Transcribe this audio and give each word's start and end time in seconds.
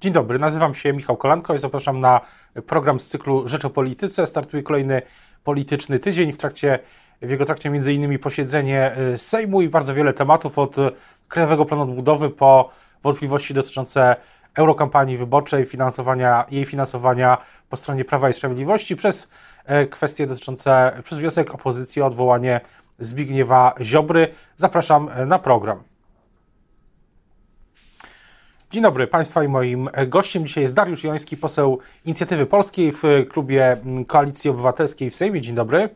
Dzień 0.00 0.12
dobry, 0.12 0.38
nazywam 0.38 0.74
się 0.74 0.92
Michał 0.92 1.16
Kolanko 1.16 1.54
i 1.54 1.58
zapraszam 1.58 2.00
na 2.00 2.20
program 2.66 3.00
z 3.00 3.08
cyklu 3.08 3.48
Rzecz 3.48 3.64
o 3.64 3.70
Polityce. 3.70 4.26
Startuje 4.26 4.62
kolejny 4.62 5.02
polityczny 5.44 5.98
tydzień. 5.98 6.32
W, 6.32 6.38
trakcie, 6.38 6.78
w 7.22 7.30
jego 7.30 7.44
trakcie 7.44 7.68
innymi 7.68 8.18
posiedzenie 8.18 8.96
y, 9.14 9.18
Sejmu 9.18 9.62
i 9.62 9.68
bardzo 9.68 9.94
wiele 9.94 10.12
tematów 10.12 10.58
od 10.58 10.76
Krajowego 11.28 11.64
Planu 11.64 11.82
Odbudowy 11.82 12.30
po 12.30 12.70
wątpliwości 13.02 13.54
dotyczące 13.54 14.16
eurokampanii 14.54 15.16
wyborczej, 15.16 15.64
finansowania, 15.64 16.44
jej 16.50 16.64
finansowania 16.64 17.38
po 17.68 17.76
stronie 17.76 18.04
Prawa 18.04 18.30
i 18.30 18.32
Sprawiedliwości 18.32 18.96
przez 18.96 19.28
e, 19.64 19.86
kwestie 19.86 20.26
dotyczące, 20.26 20.92
przez 21.04 21.18
wniosek 21.18 21.54
opozycji 21.54 22.02
o 22.02 22.06
odwołanie 22.06 22.60
Zbigniewa 22.98 23.74
Ziobry. 23.82 24.28
Zapraszam 24.56 25.08
e, 25.08 25.26
na 25.26 25.38
program. 25.38 25.87
Dzień 28.70 28.82
dobry 28.82 29.06
Państwa 29.06 29.44
i 29.44 29.48
moim 29.48 29.88
gościem 30.06 30.46
dzisiaj 30.46 30.62
jest 30.62 30.74
Dariusz 30.74 31.04
Joński, 31.04 31.36
poseł 31.36 31.78
Inicjatywy 32.04 32.46
Polskiej 32.46 32.92
w 32.92 33.02
klubie 33.30 33.76
Koalicji 34.06 34.50
Obywatelskiej 34.50 35.10
w 35.10 35.16
Sejmie. 35.16 35.40
Dzień 35.40 35.54
dobry. 35.54 35.88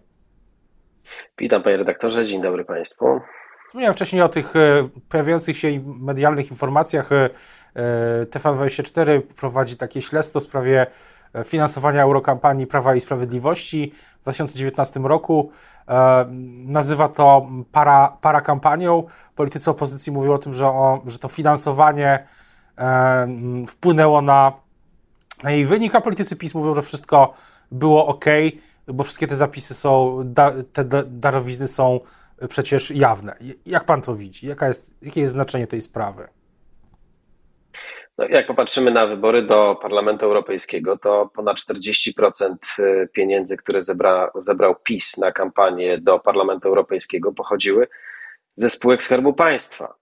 Witam 1.38 1.62
Panie 1.62 1.76
Redaktorze, 1.76 2.24
dzień 2.24 2.42
dobry 2.42 2.64
Państwu. 2.64 3.20
Wspomniałem 3.66 3.94
wcześniej 3.94 4.22
o 4.22 4.28
tych 4.28 4.56
e, 4.56 4.88
pojawiających 5.08 5.56
się 5.56 5.68
medialnych 5.84 6.50
informacjach. 6.50 7.10
E, 7.12 7.30
TVN24 8.24 9.20
prowadzi 9.22 9.76
takie 9.76 10.02
śledztwo 10.02 10.40
w 10.40 10.42
sprawie 10.42 10.86
e, 11.34 11.44
finansowania 11.44 12.02
eurokampanii 12.02 12.66
Prawa 12.66 12.94
i 12.94 13.00
Sprawiedliwości 13.00 13.92
w 14.20 14.22
2019 14.22 15.00
roku. 15.00 15.52
Nazywa 16.66 17.08
to 17.08 17.46
para, 17.72 18.16
para 18.20 18.40
kampanią. 18.40 19.06
Politycy 19.36 19.70
opozycji 19.70 20.12
mówią 20.12 20.32
o 20.32 20.38
tym, 20.38 20.54
że, 20.54 20.66
o, 20.66 21.02
że 21.06 21.18
to 21.18 21.28
finansowanie 21.28 22.26
wpłynęło 23.68 24.22
na, 24.22 24.52
na 25.42 25.50
jej 25.50 25.66
wynik, 25.66 25.94
a 25.94 26.00
politycy 26.00 26.36
PiS 26.36 26.54
mówią, 26.54 26.74
że 26.74 26.82
wszystko 26.82 27.34
było 27.70 28.06
ok, 28.06 28.24
bo 28.86 29.04
wszystkie 29.04 29.26
te 29.26 29.34
zapisy 29.34 29.74
są, 29.74 30.20
da, 30.24 30.52
te 30.72 30.84
darowizny 31.06 31.68
są 31.68 32.00
przecież 32.48 32.90
jawne. 32.90 33.36
Jak 33.66 33.84
pan 33.84 34.02
to 34.02 34.14
widzi? 34.14 34.46
Jaka 34.46 34.68
jest, 34.68 35.04
jakie 35.04 35.20
jest 35.20 35.32
znaczenie 35.32 35.66
tej 35.66 35.80
sprawy? 35.80 36.28
No, 38.18 38.24
jak 38.28 38.46
popatrzymy 38.46 38.90
na 38.90 39.06
wybory 39.06 39.42
do 39.42 39.74
Parlamentu 39.74 40.26
Europejskiego, 40.26 40.98
to 40.98 41.30
ponad 41.34 41.56
40% 41.56 42.54
y, 42.78 43.08
pieniędzy, 43.12 43.56
które 43.56 43.82
zebra, 43.82 44.30
zebrał 44.34 44.74
PiS 44.84 45.16
na 45.18 45.32
kampanię 45.32 45.98
do 45.98 46.18
Parlamentu 46.18 46.68
Europejskiego, 46.68 47.32
pochodziły 47.32 47.88
ze 48.56 48.70
spółek 48.70 49.02
Skarbu 49.02 49.32
Państwa. 49.32 49.94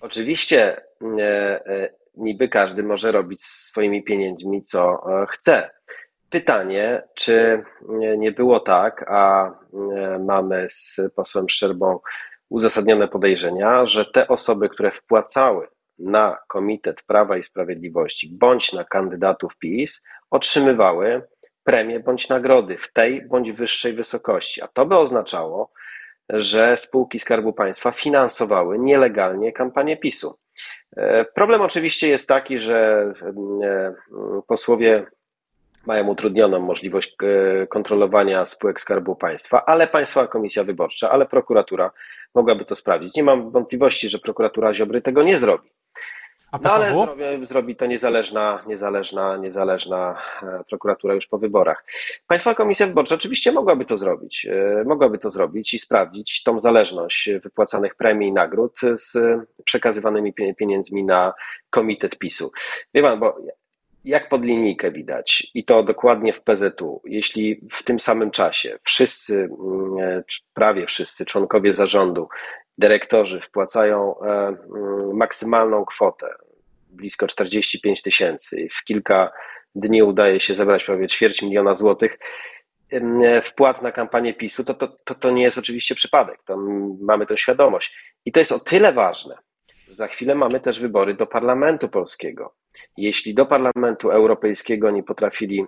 Oczywiście 0.00 0.76
e, 1.02 1.66
e, 1.66 2.03
niby 2.16 2.48
każdy 2.48 2.82
może 2.82 3.12
robić 3.12 3.42
swoimi 3.42 4.04
pieniędzmi, 4.04 4.62
co 4.62 4.82
e, 5.22 5.26
chce. 5.28 5.70
Pytanie, 6.30 7.02
czy 7.14 7.62
nie 8.18 8.32
było 8.32 8.60
tak, 8.60 9.04
a 9.08 9.46
e, 9.46 10.18
mamy 10.18 10.66
z 10.70 11.00
posłem 11.16 11.48
Szczerbą 11.48 11.98
uzasadnione 12.48 13.08
podejrzenia, 13.08 13.86
że 13.86 14.04
te 14.04 14.28
osoby, 14.28 14.68
które 14.68 14.90
wpłacały 14.90 15.68
na 15.98 16.38
Komitet 16.48 17.02
Prawa 17.02 17.36
i 17.36 17.42
Sprawiedliwości 17.42 18.36
bądź 18.38 18.72
na 18.72 18.84
kandydatów 18.84 19.56
PiS, 19.58 20.04
otrzymywały 20.30 21.22
premie 21.64 22.00
bądź 22.00 22.28
nagrody 22.28 22.76
w 22.76 22.92
tej 22.92 23.28
bądź 23.28 23.52
wyższej 23.52 23.92
wysokości. 23.92 24.62
A 24.62 24.68
to 24.68 24.86
by 24.86 24.96
oznaczało, 24.96 25.72
że 26.28 26.76
spółki 26.76 27.18
Skarbu 27.18 27.52
Państwa 27.52 27.92
finansowały 27.92 28.78
nielegalnie 28.78 29.52
kampanię 29.52 29.96
PiSu. 29.96 30.38
E, 30.96 31.24
problem 31.24 31.60
oczywiście 31.60 32.08
jest 32.08 32.28
taki, 32.28 32.58
że 32.58 33.12
e, 33.62 34.42
posłowie 34.46 35.06
mają 35.86 36.08
utrudnioną 36.08 36.60
możliwość 36.60 37.16
e, 37.22 37.66
kontrolowania 37.66 38.46
spółek 38.46 38.80
Skarbu 38.80 39.16
Państwa, 39.16 39.64
ale 39.66 39.86
Państwowa 39.86 40.28
Komisja 40.28 40.64
Wyborcza, 40.64 41.10
ale 41.10 41.26
prokuratura 41.26 41.90
mogłaby 42.34 42.64
to 42.64 42.74
sprawdzić. 42.74 43.14
Nie 43.14 43.22
mam 43.22 43.50
wątpliwości, 43.50 44.08
że 44.08 44.18
prokuratura 44.18 44.74
Ziobry 44.74 45.02
tego 45.02 45.22
nie 45.22 45.38
zrobi. 45.38 45.73
No 46.62 46.72
ale 46.72 46.94
zrobi, 46.94 47.46
zrobi, 47.46 47.76
to 47.76 47.86
niezależna, 47.86 48.64
niezależna, 48.66 49.36
niezależna 49.36 50.22
e, 50.42 50.64
prokuratura 50.68 51.14
już 51.14 51.26
po 51.26 51.38
wyborach. 51.38 51.84
Państwowa 52.26 52.54
Komisja 52.54 52.86
Wyborcza 52.86 53.14
oczywiście 53.14 53.52
mogłaby 53.52 53.84
to 53.84 53.96
zrobić. 53.96 54.46
E, 54.50 54.84
mogłaby 54.86 55.18
to 55.18 55.30
zrobić 55.30 55.74
i 55.74 55.78
sprawdzić 55.78 56.42
tą 56.42 56.58
zależność 56.58 57.30
wypłacanych 57.42 57.94
premii 57.94 58.28
i 58.28 58.32
nagród 58.32 58.80
z 58.94 59.18
przekazywanymi 59.64 60.34
pieniędzmi 60.58 61.04
na 61.04 61.32
komitet 61.70 62.18
PiSu. 62.18 62.50
Wie 62.94 63.02
pan, 63.02 63.20
bo 63.20 63.36
jak 64.04 64.28
pod 64.28 64.44
linijkę 64.44 64.90
widać, 64.90 65.50
i 65.54 65.64
to 65.64 65.82
dokładnie 65.82 66.32
w 66.32 66.42
PZU, 66.42 67.02
jeśli 67.04 67.60
w 67.72 67.82
tym 67.82 68.00
samym 68.00 68.30
czasie 68.30 68.78
wszyscy, 68.82 69.34
mm, 69.34 70.22
prawie 70.54 70.86
wszyscy 70.86 71.26
członkowie 71.26 71.72
zarządu, 71.72 72.28
dyrektorzy 72.78 73.40
wpłacają 73.40 74.20
e, 74.20 74.24
mm, 74.26 75.16
maksymalną 75.16 75.84
kwotę, 75.84 76.26
blisko 76.94 77.26
45 77.26 78.02
tysięcy, 78.02 78.68
w 78.72 78.84
kilka 78.84 79.32
dni 79.74 80.02
udaje 80.02 80.40
się 80.40 80.54
zebrać 80.54 80.84
prawie 80.84 81.08
ćwierć 81.08 81.42
miliona 81.42 81.74
złotych, 81.74 82.18
wpłat 83.42 83.82
na 83.82 83.92
kampanię 83.92 84.34
PiSu, 84.34 84.64
to, 84.64 84.74
to, 84.74 84.88
to, 85.04 85.14
to 85.14 85.30
nie 85.30 85.42
jest 85.42 85.58
oczywiście 85.58 85.94
przypadek. 85.94 86.42
To 86.44 86.56
mamy 87.00 87.26
tę 87.26 87.36
świadomość. 87.36 88.14
I 88.24 88.32
to 88.32 88.40
jest 88.40 88.52
o 88.52 88.58
tyle 88.58 88.92
ważne, 88.92 89.38
za 89.88 90.06
chwilę 90.06 90.34
mamy 90.34 90.60
też 90.60 90.80
wybory 90.80 91.14
do 91.14 91.26
Parlamentu 91.26 91.88
Polskiego. 91.88 92.54
Jeśli 92.96 93.34
do 93.34 93.46
Parlamentu 93.46 94.10
Europejskiego 94.10 94.90
nie 94.90 95.02
potrafili 95.02 95.64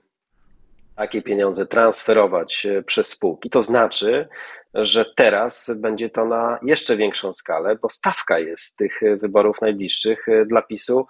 takie 0.96 1.22
pieniądze 1.22 1.66
transferować 1.66 2.66
e, 2.66 2.82
przez 2.82 3.08
spółki, 3.08 3.50
to 3.50 3.62
znaczy, 3.62 4.28
że 4.74 5.04
teraz 5.16 5.70
będzie 5.76 6.10
to 6.10 6.24
na 6.24 6.58
jeszcze 6.62 6.96
większą 6.96 7.34
skalę, 7.34 7.76
bo 7.82 7.88
stawka 7.88 8.38
jest 8.38 8.76
tych 8.76 9.00
wyborów 9.20 9.60
najbliższych 9.60 10.28
e, 10.28 10.44
dla 10.46 10.62
PiSu 10.62 11.06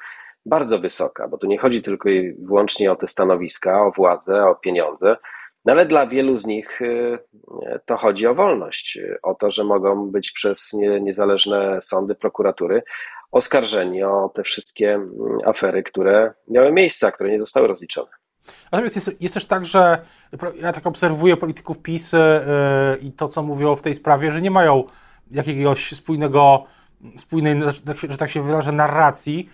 bardzo 0.46 0.78
wysoka, 0.78 1.28
bo 1.28 1.38
tu 1.38 1.46
nie 1.46 1.58
chodzi 1.58 1.82
tylko 1.82 2.08
i 2.08 2.36
wyłącznie 2.38 2.92
o 2.92 2.96
te 2.96 3.06
stanowiska, 3.06 3.82
o 3.82 3.90
władzę, 3.90 4.44
o 4.44 4.54
pieniądze, 4.54 5.16
no 5.64 5.72
ale 5.72 5.86
dla 5.86 6.06
wielu 6.06 6.38
z 6.38 6.46
nich 6.46 6.80
to 7.86 7.96
chodzi 7.96 8.26
o 8.26 8.34
wolność, 8.34 8.98
o 9.22 9.34
to, 9.34 9.50
że 9.50 9.64
mogą 9.64 10.10
być 10.10 10.32
przez 10.32 10.72
niezależne 11.00 11.80
sądy, 11.80 12.14
prokuratury 12.14 12.82
oskarżeni 13.32 14.02
o 14.02 14.30
te 14.34 14.42
wszystkie 14.42 14.94
mm, 14.94 15.38
afery, 15.44 15.82
które 15.82 16.32
miały 16.48 16.72
miejsce, 16.72 17.12
które 17.12 17.30
nie 17.30 17.40
zostały 17.40 17.68
rozliczone. 17.68 18.10
Natomiast 18.72 18.94
jest, 18.96 19.22
jest, 19.22 19.34
też 19.34 19.46
tak, 19.46 19.64
że 19.64 19.98
ja 20.60 20.72
tak 20.72 20.86
obserwuję 20.86 21.36
polityków 21.36 21.78
PiS 21.78 22.12
yy, 22.12 22.18
i 23.00 23.12
to, 23.12 23.28
co 23.28 23.42
mówią 23.42 23.76
w 23.76 23.82
tej 23.82 23.94
sprawie, 23.94 24.32
że 24.32 24.40
nie 24.40 24.50
mają 24.50 24.84
jakiegoś 25.30 25.92
spójnego, 25.92 26.64
spójnej, 27.16 27.60
że 28.08 28.16
tak 28.16 28.30
się 28.30 28.42
wyrażę, 28.42 28.72
narracji. 28.72 29.48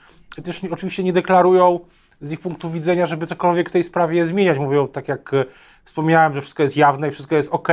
Też 0.45 0.61
oczywiście 0.71 1.05
nie 1.05 1.13
deklarują 1.13 1.81
z 2.23 2.33
ich 2.33 2.41
punktu 2.41 2.71
widzenia, 2.71 3.07
żeby 3.07 3.27
cokolwiek 3.27 3.69
w 3.69 3.73
tej 3.73 3.83
sprawie 3.83 4.27
zmieniać. 4.27 4.59
Mówią, 4.59 4.89
tak 4.89 5.09
jak 5.09 5.35
e, 5.35 5.45
wspomniałem, 5.85 6.35
że 6.35 6.41
wszystko 6.41 6.63
jest 6.63 6.77
jawne 6.77 7.09
i 7.09 7.11
wszystko 7.11 7.35
jest 7.35 7.53
ok. 7.53 7.69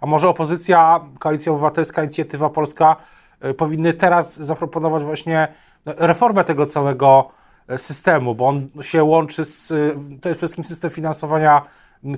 A 0.00 0.06
może 0.06 0.28
opozycja, 0.28 1.00
Koalicja 1.18 1.52
Obywatelska, 1.52 2.02
Inicjatywa 2.02 2.50
Polska 2.50 2.96
e, 3.40 3.54
powinny 3.54 3.92
teraz 3.92 4.36
zaproponować 4.36 5.02
właśnie 5.02 5.48
no, 5.86 5.92
reformę 5.96 6.44
tego 6.44 6.66
całego 6.66 7.30
systemu, 7.76 8.34
bo 8.34 8.48
on 8.48 8.68
się 8.82 9.04
łączy 9.04 9.44
z, 9.44 9.68
to 9.68 9.74
jest 9.74 10.20
przede 10.20 10.36
wszystkim 10.36 10.64
system 10.64 10.90
finansowania 10.90 11.62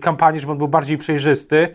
kampanii, 0.00 0.40
żeby 0.40 0.52
on 0.52 0.58
był 0.58 0.68
bardziej 0.68 0.98
przejrzysty, 0.98 1.74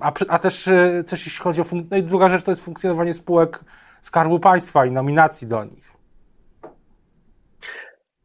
a, 0.00 0.12
a 0.28 0.38
też, 0.38 0.68
też 1.06 1.26
jeśli 1.26 1.42
chodzi 1.42 1.60
o, 1.60 1.64
no 1.90 1.96
i 1.96 2.02
druga 2.02 2.28
rzecz 2.28 2.42
to 2.42 2.50
jest 2.50 2.64
funkcjonowanie 2.64 3.14
spółek 3.14 3.60
Skarbu 4.00 4.40
Państwa 4.40 4.86
i 4.86 4.90
nominacji 4.90 5.46
do 5.46 5.64
nich. 5.64 5.88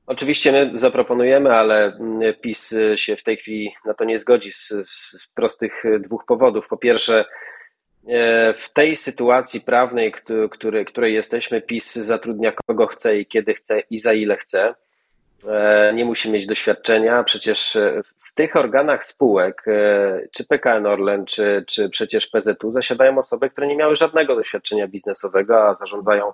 Oczywiście 0.06 0.52
my 0.52 0.80
zaproponujemy, 0.80 1.56
ale 1.56 1.86
mm, 1.86 2.34
PiS 2.42 2.76
się 2.96 3.16
w 3.16 3.24
tej 3.24 3.38
chwili 3.38 3.72
na 3.86 3.94
to 3.94 4.06
nie 4.06 4.20
zgodzi 4.20 4.52
z, 4.52 4.70
z 4.84 5.28
prostych 5.36 5.84
dwóch 6.00 6.26
powodów. 6.26 6.68
Po 6.68 6.78
pierwsze, 6.78 7.20
e, 7.20 7.26
w 8.56 8.74
tej 8.74 8.96
sytuacji 8.96 9.62
prawnej, 9.62 10.14
który, 10.52 10.86
której 10.86 11.14
jesteśmy, 11.14 11.62
PiS 11.62 11.96
zatrudnia 11.96 12.52
kogo 12.52 12.88
chce 12.88 13.18
i 13.18 13.26
kiedy 13.26 13.54
chce 13.54 13.80
i 13.80 14.00
za 14.00 14.14
ile 14.14 14.38
chce. 14.38 14.76
E, 15.48 15.94
nie 15.94 16.06
musi 16.06 16.32
mieć 16.32 16.48
doświadczenia. 16.48 17.24
Przecież 17.24 17.78
w 18.20 18.34
tych 18.34 18.56
organach 18.56 19.04
spółek, 19.04 19.64
e, 19.68 20.28
czy 20.32 20.46
PKN 20.48 20.86
Orlen, 20.86 21.26
czy, 21.26 21.64
czy 21.68 21.90
przecież 21.90 22.28
PZU, 22.28 22.72
zasiadają 22.72 23.18
osoby, 23.18 23.50
które 23.50 23.68
nie 23.68 23.76
miały 23.76 23.96
żadnego 23.96 24.36
doświadczenia 24.36 24.88
biznesowego, 24.88 25.68
a 25.68 25.74
zarządzają 25.74 26.32
E, 26.32 26.34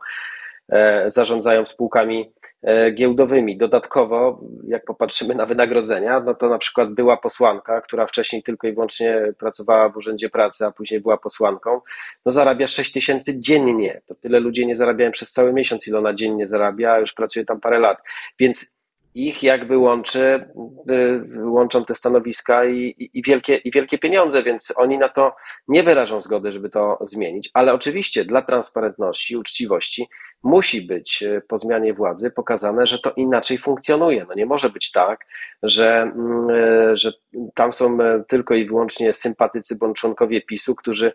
zarządzają 1.08 1.66
spółkami 1.66 2.34
e, 2.64 2.92
giełdowymi. 2.92 3.58
Dodatkowo, 3.58 4.42
jak 4.68 4.86
popatrzymy 4.86 5.36
na 5.36 5.46
wynagrodzenia, 5.46 6.20
no 6.20 6.36
to 6.36 6.50
na 6.50 6.58
przykład 6.58 6.94
była 6.94 7.18
posłanka, 7.18 7.82
która 7.82 8.08
wcześniej 8.08 8.44
tylko 8.44 8.68
i 8.68 8.74
wyłącznie 8.74 9.34
pracowała 9.38 9.90
w 9.90 9.98
Urzędzie 9.98 10.30
Pracy, 10.30 10.66
a 10.66 10.72
później 10.72 11.02
była 11.02 11.18
posłanką, 11.18 11.82
no 12.26 12.32
zarabia 12.32 12.68
6 12.68 12.92
tysięcy 12.92 13.40
dziennie. 13.40 14.02
To 14.06 14.16
tyle 14.16 14.40
ludzie 14.40 14.66
nie 14.66 14.76
zarabiają 14.76 15.12
przez 15.12 15.32
cały 15.32 15.54
miesiąc, 15.54 15.88
ile 15.88 16.00
ona 16.00 16.14
dziennie 16.14 16.48
zarabia, 16.48 16.92
a 16.92 17.00
już 17.00 17.14
pracuje 17.14 17.46
tam 17.46 17.60
parę 17.60 17.80
lat. 17.80 17.98
Więc 18.40 18.79
ich 19.16 19.44
jakby 19.44 19.78
łączy, 19.78 20.50
y, 20.92 21.50
łączą 21.50 21.86
te 21.86 21.96
stanowiska 21.96 22.66
i, 22.66 22.78
i, 22.78 23.10
i, 23.14 23.24
wielkie, 23.24 23.56
i 23.56 23.72
wielkie 23.72 23.98
pieniądze, 23.98 24.44
więc 24.44 24.74
oni 24.78 24.98
na 24.98 25.10
to 25.10 25.36
nie 25.68 25.84
wyrażą 25.84 26.22
zgody, 26.22 26.52
żeby 26.52 26.70
to 26.70 26.98
zmienić. 27.02 27.50
Ale 27.54 27.74
oczywiście 27.74 28.26
dla 28.26 28.42
transparentności, 28.42 29.38
uczciwości 29.38 30.10
musi 30.44 30.82
być 30.82 31.24
y, 31.24 31.42
po 31.48 31.58
zmianie 31.58 31.94
władzy 31.94 32.32
pokazane, 32.32 32.88
że 32.88 33.00
to 33.00 33.12
inaczej 33.12 33.58
funkcjonuje. 33.58 34.26
No 34.30 34.34
nie 34.34 34.46
może 34.46 34.70
być 34.70 34.92
tak, 34.92 35.26
że, 35.64 36.02
mm, 36.02 36.50
y, 36.50 36.98
że 36.98 37.14
tam 37.54 37.74
są 37.74 37.98
tylko 38.28 38.56
i 38.56 38.66
wyłącznie 38.66 39.14
sympatycy 39.14 39.78
bądź 39.78 39.98
członkowie 39.98 40.42
PiSu, 40.42 40.76
którzy 40.76 41.12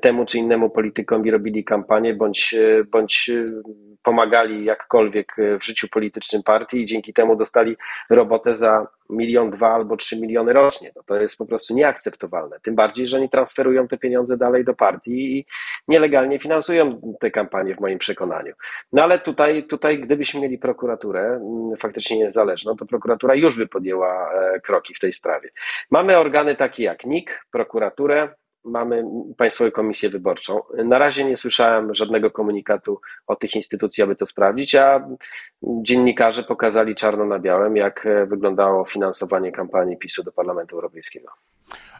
temu 0.00 0.24
czy 0.24 0.38
innemu 0.38 0.70
politykowi 0.70 1.30
robili 1.30 1.64
kampanię 1.64 2.14
bądź, 2.14 2.54
bądź 2.92 3.30
pomagali 4.02 4.64
jakkolwiek 4.64 5.36
w 5.60 5.64
życiu 5.64 5.88
politycznym 5.88 6.42
partii 6.42 6.80
i 6.80 6.86
dzięki 6.86 7.12
temu 7.12 7.21
dostali 7.36 7.76
robotę 8.10 8.54
za 8.54 8.86
milion, 9.10 9.50
dwa 9.50 9.74
albo 9.74 9.96
trzy 9.96 10.20
miliony 10.20 10.52
rocznie. 10.52 10.92
No 10.96 11.02
to 11.02 11.16
jest 11.16 11.38
po 11.38 11.46
prostu 11.46 11.74
nieakceptowalne. 11.74 12.60
Tym 12.62 12.74
bardziej, 12.74 13.06
że 13.06 13.16
oni 13.16 13.28
transferują 13.30 13.88
te 13.88 13.98
pieniądze 13.98 14.36
dalej 14.36 14.64
do 14.64 14.74
partii 14.74 15.38
i 15.38 15.46
nielegalnie 15.88 16.38
finansują 16.38 17.00
te 17.20 17.30
kampanie 17.30 17.74
w 17.74 17.80
moim 17.80 17.98
przekonaniu. 17.98 18.54
No 18.92 19.02
ale 19.02 19.18
tutaj, 19.18 19.64
tutaj 19.64 19.98
gdybyśmy 19.98 20.40
mieli 20.40 20.58
prokuraturę 20.58 21.20
mm, 21.20 21.76
faktycznie 21.76 22.18
niezależną, 22.18 22.76
to 22.76 22.86
prokuratura 22.86 23.34
już 23.34 23.56
by 23.56 23.66
podjęła 23.66 24.32
e, 24.32 24.60
kroki 24.60 24.94
w 24.94 25.00
tej 25.00 25.12
sprawie. 25.12 25.50
Mamy 25.90 26.18
organy 26.18 26.54
takie 26.54 26.84
jak 26.84 27.04
NIK, 27.06 27.46
prokuraturę, 27.50 28.28
mamy 28.64 29.04
Państwową 29.36 29.70
Komisję 29.70 30.10
Wyborczą. 30.10 30.60
Na 30.84 30.98
razie 30.98 31.24
nie 31.24 31.36
słyszałem 31.36 31.94
żadnego 31.94 32.30
komunikatu 32.30 33.00
o 33.26 33.36
tych 33.36 33.54
instytucji, 33.54 34.02
aby 34.02 34.16
to 34.16 34.26
sprawdzić, 34.26 34.74
a 34.74 35.08
dziennikarze 35.62 36.42
pokazali 36.42 36.94
czarno 36.94 37.24
na 37.24 37.38
białym, 37.38 37.76
jak 37.76 38.08
wyglądało 38.26 38.84
finansowanie 38.84 39.52
kampanii 39.52 39.96
PiSu 39.96 40.22
do 40.22 40.32
Parlamentu 40.32 40.76
Europejskiego. 40.76 41.28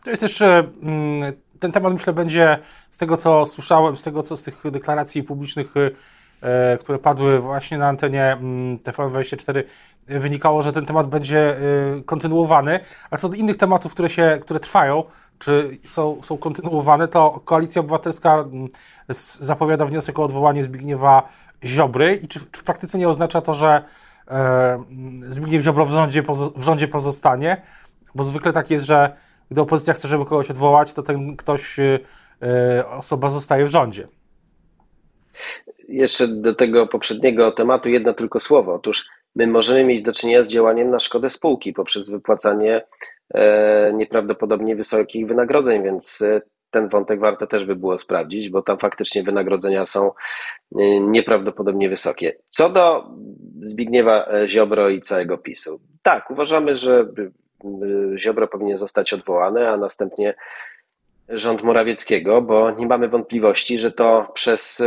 To 0.05 0.11
jest 0.11 0.23
też 0.23 0.43
e, 0.43 0.65
mm, 0.83 1.33
ten 1.59 1.73
temat, 1.73 1.93
myślę, 1.93 2.13
będzie 2.13 2.59
z 2.91 2.99
tego, 2.99 3.17
co 3.17 3.47
słyszałem, 3.47 3.97
z 3.97 4.03
tego, 4.03 4.23
co 4.23 4.37
z 4.37 4.43
tych 4.43 4.71
deklaracji 4.71 5.23
publicznych, 5.23 5.75
e, 6.43 6.79
które 6.79 6.99
padły 6.99 7.39
właśnie 7.39 7.79
na 7.79 7.89
antenie 7.89 8.25
mm, 8.25 8.79
TVN24, 8.79 9.63
wynikało, 10.07 10.63
że 10.63 10.73
ten 10.73 10.87
temat 10.87 11.07
będzie 11.07 11.39
e, 11.39 11.57
kontynuowany. 12.07 12.81
A 13.11 13.17
co 13.17 13.29
do 13.29 13.37
innych 13.37 13.57
tematów, 13.57 13.93
które, 13.93 14.11
się, 14.11 14.39
które 14.43 14.61
trwają, 14.61 15.05
czy 15.43 15.71
są, 15.85 16.23
są 16.23 16.39
kontynuowane, 16.39 17.09
to 17.09 17.41
Koalicja 17.45 17.81
Obywatelska 17.81 18.35
mm, 18.35 18.69
zapowiada 19.41 19.87
wniosek 19.87 20.19
o 20.19 20.25
odwołanie 20.25 20.65
Zbigniewa 20.65 21.29
Ziobry 21.65 22.15
i 22.23 22.29
czy, 22.29 22.41
czy 22.51 22.61
w 22.61 22.65
praktyce 22.65 22.99
nie 22.99 23.09
oznacza 23.09 23.41
to, 23.41 23.55
że 23.55 23.83
e, 24.29 24.85
Zbigniew 25.29 25.63
Ziobro 25.63 25.85
w 25.85 25.91
rządzie, 25.91 26.23
w 26.57 26.63
rządzie 26.63 26.89
pozostanie? 26.89 27.63
Bo 28.15 28.25
zwykle 28.25 28.53
tak 28.53 28.71
jest, 28.71 28.85
że 28.85 29.17
gdy 29.51 29.61
opozycja 29.61 29.95
chce, 29.95 30.09
żeby 30.09 30.25
kogoś 30.25 30.51
odwołać, 30.51 30.93
to 30.93 31.03
ten 31.03 31.37
ktoś, 31.37 31.79
e, 31.79 31.99
osoba 32.87 33.29
zostaje 33.29 33.65
w 33.65 33.71
rządzie. 33.71 34.09
Jeszcze 35.89 36.29
do 36.29 36.55
tego 36.55 36.87
poprzedniego 36.87 37.53
tematu 37.53 37.89
jedno 37.89 38.15
tylko 38.15 38.41
słowo. 38.41 38.75
Otóż 38.75 39.09
my 39.37 39.47
możemy 39.47 39.85
mieć 39.85 40.03
do 40.03 40.13
czynienia 40.13 40.45
z 40.45 40.49
działaniem 40.49 40.91
na 40.91 41.01
szkodę 41.01 41.31
spółki 41.31 41.73
poprzez 41.73 42.11
wypłacanie 42.11 42.83
e, 43.35 43.93
nieprawdopodobnie 43.93 44.77
wysokich 44.77 45.27
wynagrodzeń, 45.27 45.83
więc 45.83 46.23
e, 46.23 46.41
ten 46.71 46.89
wątek 46.89 47.21
warto 47.21 47.47
też 47.47 47.65
by 47.65 47.77
było 47.77 47.99
sprawdzić, 47.99 48.49
bo 48.51 48.63
tam 48.63 48.79
faktycznie 48.79 49.23
wynagrodzenia 49.23 49.87
są 49.87 50.11
e, 50.79 51.01
nieprawdopodobnie 51.01 51.89
wysokie. 51.89 52.37
Co 52.49 52.71
do 52.71 53.05
Zbigniewa 53.61 54.29
Ziobro 54.47 54.89
i 54.89 55.01
całego 55.01 55.39
PiSu. 55.39 55.81
Tak, 56.03 56.31
uważamy, 56.31 56.77
że 56.77 57.07
Ziobro 58.17 58.49
powinien 58.49 58.79
zostać 58.79 59.13
odwołany, 59.13 59.69
a 59.69 59.77
następnie 59.77 60.35
rząd 61.29 61.63
Morawieckiego, 61.63 62.43
bo 62.43 62.71
nie 62.71 62.87
mamy 62.87 63.09
wątpliwości, 63.09 63.79
że 63.79 63.93
to 63.93 64.31
przez 64.35 64.83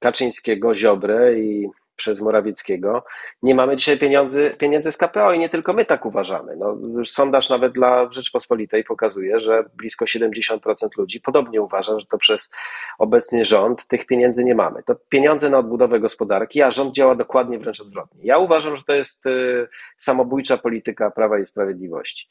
Kaczyńskiego, 0.00 0.74
Ziobrę 0.74 1.38
i 1.38 1.68
przez 2.02 2.20
Morawieckiego, 2.20 3.04
nie 3.42 3.54
mamy 3.54 3.76
dzisiaj 3.76 3.98
pieniędzy, 3.98 4.54
pieniędzy 4.58 4.92
z 4.92 4.96
KPO 4.96 5.32
i 5.32 5.38
nie 5.38 5.48
tylko 5.48 5.72
my 5.72 5.84
tak 5.84 6.06
uważamy. 6.06 6.56
No, 6.56 6.76
sondaż 7.04 7.50
nawet 7.50 7.72
dla 7.72 8.12
Rzeczpospolitej 8.12 8.84
pokazuje, 8.84 9.40
że 9.40 9.64
blisko 9.74 10.04
70% 10.04 10.58
ludzi 10.98 11.20
podobnie 11.20 11.62
uważa, 11.62 11.98
że 11.98 12.06
to 12.06 12.18
przez 12.18 12.50
obecny 12.98 13.44
rząd 13.44 13.86
tych 13.86 14.06
pieniędzy 14.06 14.44
nie 14.44 14.54
mamy. 14.54 14.82
To 14.82 14.94
pieniądze 14.94 15.50
na 15.50 15.58
odbudowę 15.58 16.00
gospodarki, 16.00 16.62
a 16.62 16.70
rząd 16.70 16.94
działa 16.94 17.14
dokładnie 17.14 17.58
wręcz 17.58 17.80
odwrotnie. 17.80 18.20
Ja 18.24 18.38
uważam, 18.38 18.76
że 18.76 18.84
to 18.84 18.94
jest 18.94 19.26
y, 19.26 19.68
samobójcza 19.98 20.56
polityka 20.56 21.10
Prawa 21.10 21.38
i 21.38 21.46
Sprawiedliwości. 21.46 22.28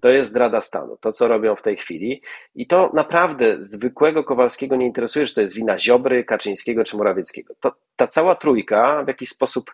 To 0.00 0.08
jest 0.08 0.30
zdrada 0.30 0.60
stanu, 0.60 0.96
to 1.00 1.12
co 1.12 1.28
robią 1.28 1.56
w 1.56 1.62
tej 1.62 1.76
chwili. 1.76 2.22
I 2.54 2.66
to 2.66 2.90
naprawdę 2.94 3.56
zwykłego 3.60 4.24
Kowalskiego 4.24 4.76
nie 4.76 4.86
interesuje, 4.86 5.26
że 5.26 5.34
to 5.34 5.40
jest 5.40 5.56
wina 5.56 5.78
Ziobry, 5.78 6.24
Kaczyńskiego 6.24 6.84
czy 6.84 6.96
Morawieckiego. 6.96 7.54
To, 7.60 7.72
ta 7.96 8.06
cała 8.06 8.34
trójka 8.34 9.02
w 9.04 9.08
jakiś 9.08 9.28
sposób 9.28 9.70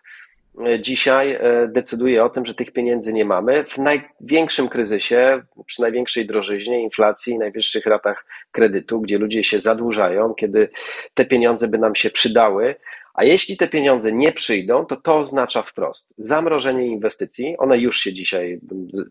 e, 0.65 0.79
dzisiaj 0.79 1.31
e, 1.31 1.67
decyduje 1.67 2.23
o 2.23 2.29
tym, 2.29 2.45
że 2.45 2.55
tych 2.55 2.71
pieniędzy 2.71 3.13
nie 3.13 3.25
mamy. 3.25 3.63
W 3.63 3.77
największym 3.77 4.67
kryzysie, 4.67 5.41
przy 5.65 5.81
największej 5.81 6.25
drożyźnie, 6.27 6.83
inflacji, 6.83 7.37
najwyższych 7.37 7.85
ratach 7.85 8.25
kredytu, 8.51 9.01
gdzie 9.01 9.17
ludzie 9.17 9.43
się 9.43 9.61
zadłużają, 9.61 10.33
kiedy 10.33 10.69
te 11.13 11.25
pieniądze 11.25 11.67
by 11.67 11.77
nam 11.77 11.95
się 11.95 12.09
przydały, 12.09 12.75
a 13.15 13.23
jeśli 13.23 13.57
te 13.57 13.67
pieniądze 13.67 14.11
nie 14.11 14.31
przyjdą, 14.31 14.85
to 14.85 14.95
to 14.95 15.17
oznacza 15.17 15.61
wprost 15.61 16.13
zamrożenie 16.17 16.87
inwestycji. 16.87 17.57
One 17.57 17.77
już 17.77 17.99
się 17.99 18.13
dzisiaj, 18.13 18.59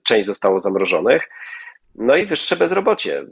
część 0.02 0.26
zostało 0.26 0.60
zamrożonych. 0.60 1.30
No 1.94 2.16
i 2.16 2.26
wyższe 2.26 2.56
bezrobocie. 2.56 3.24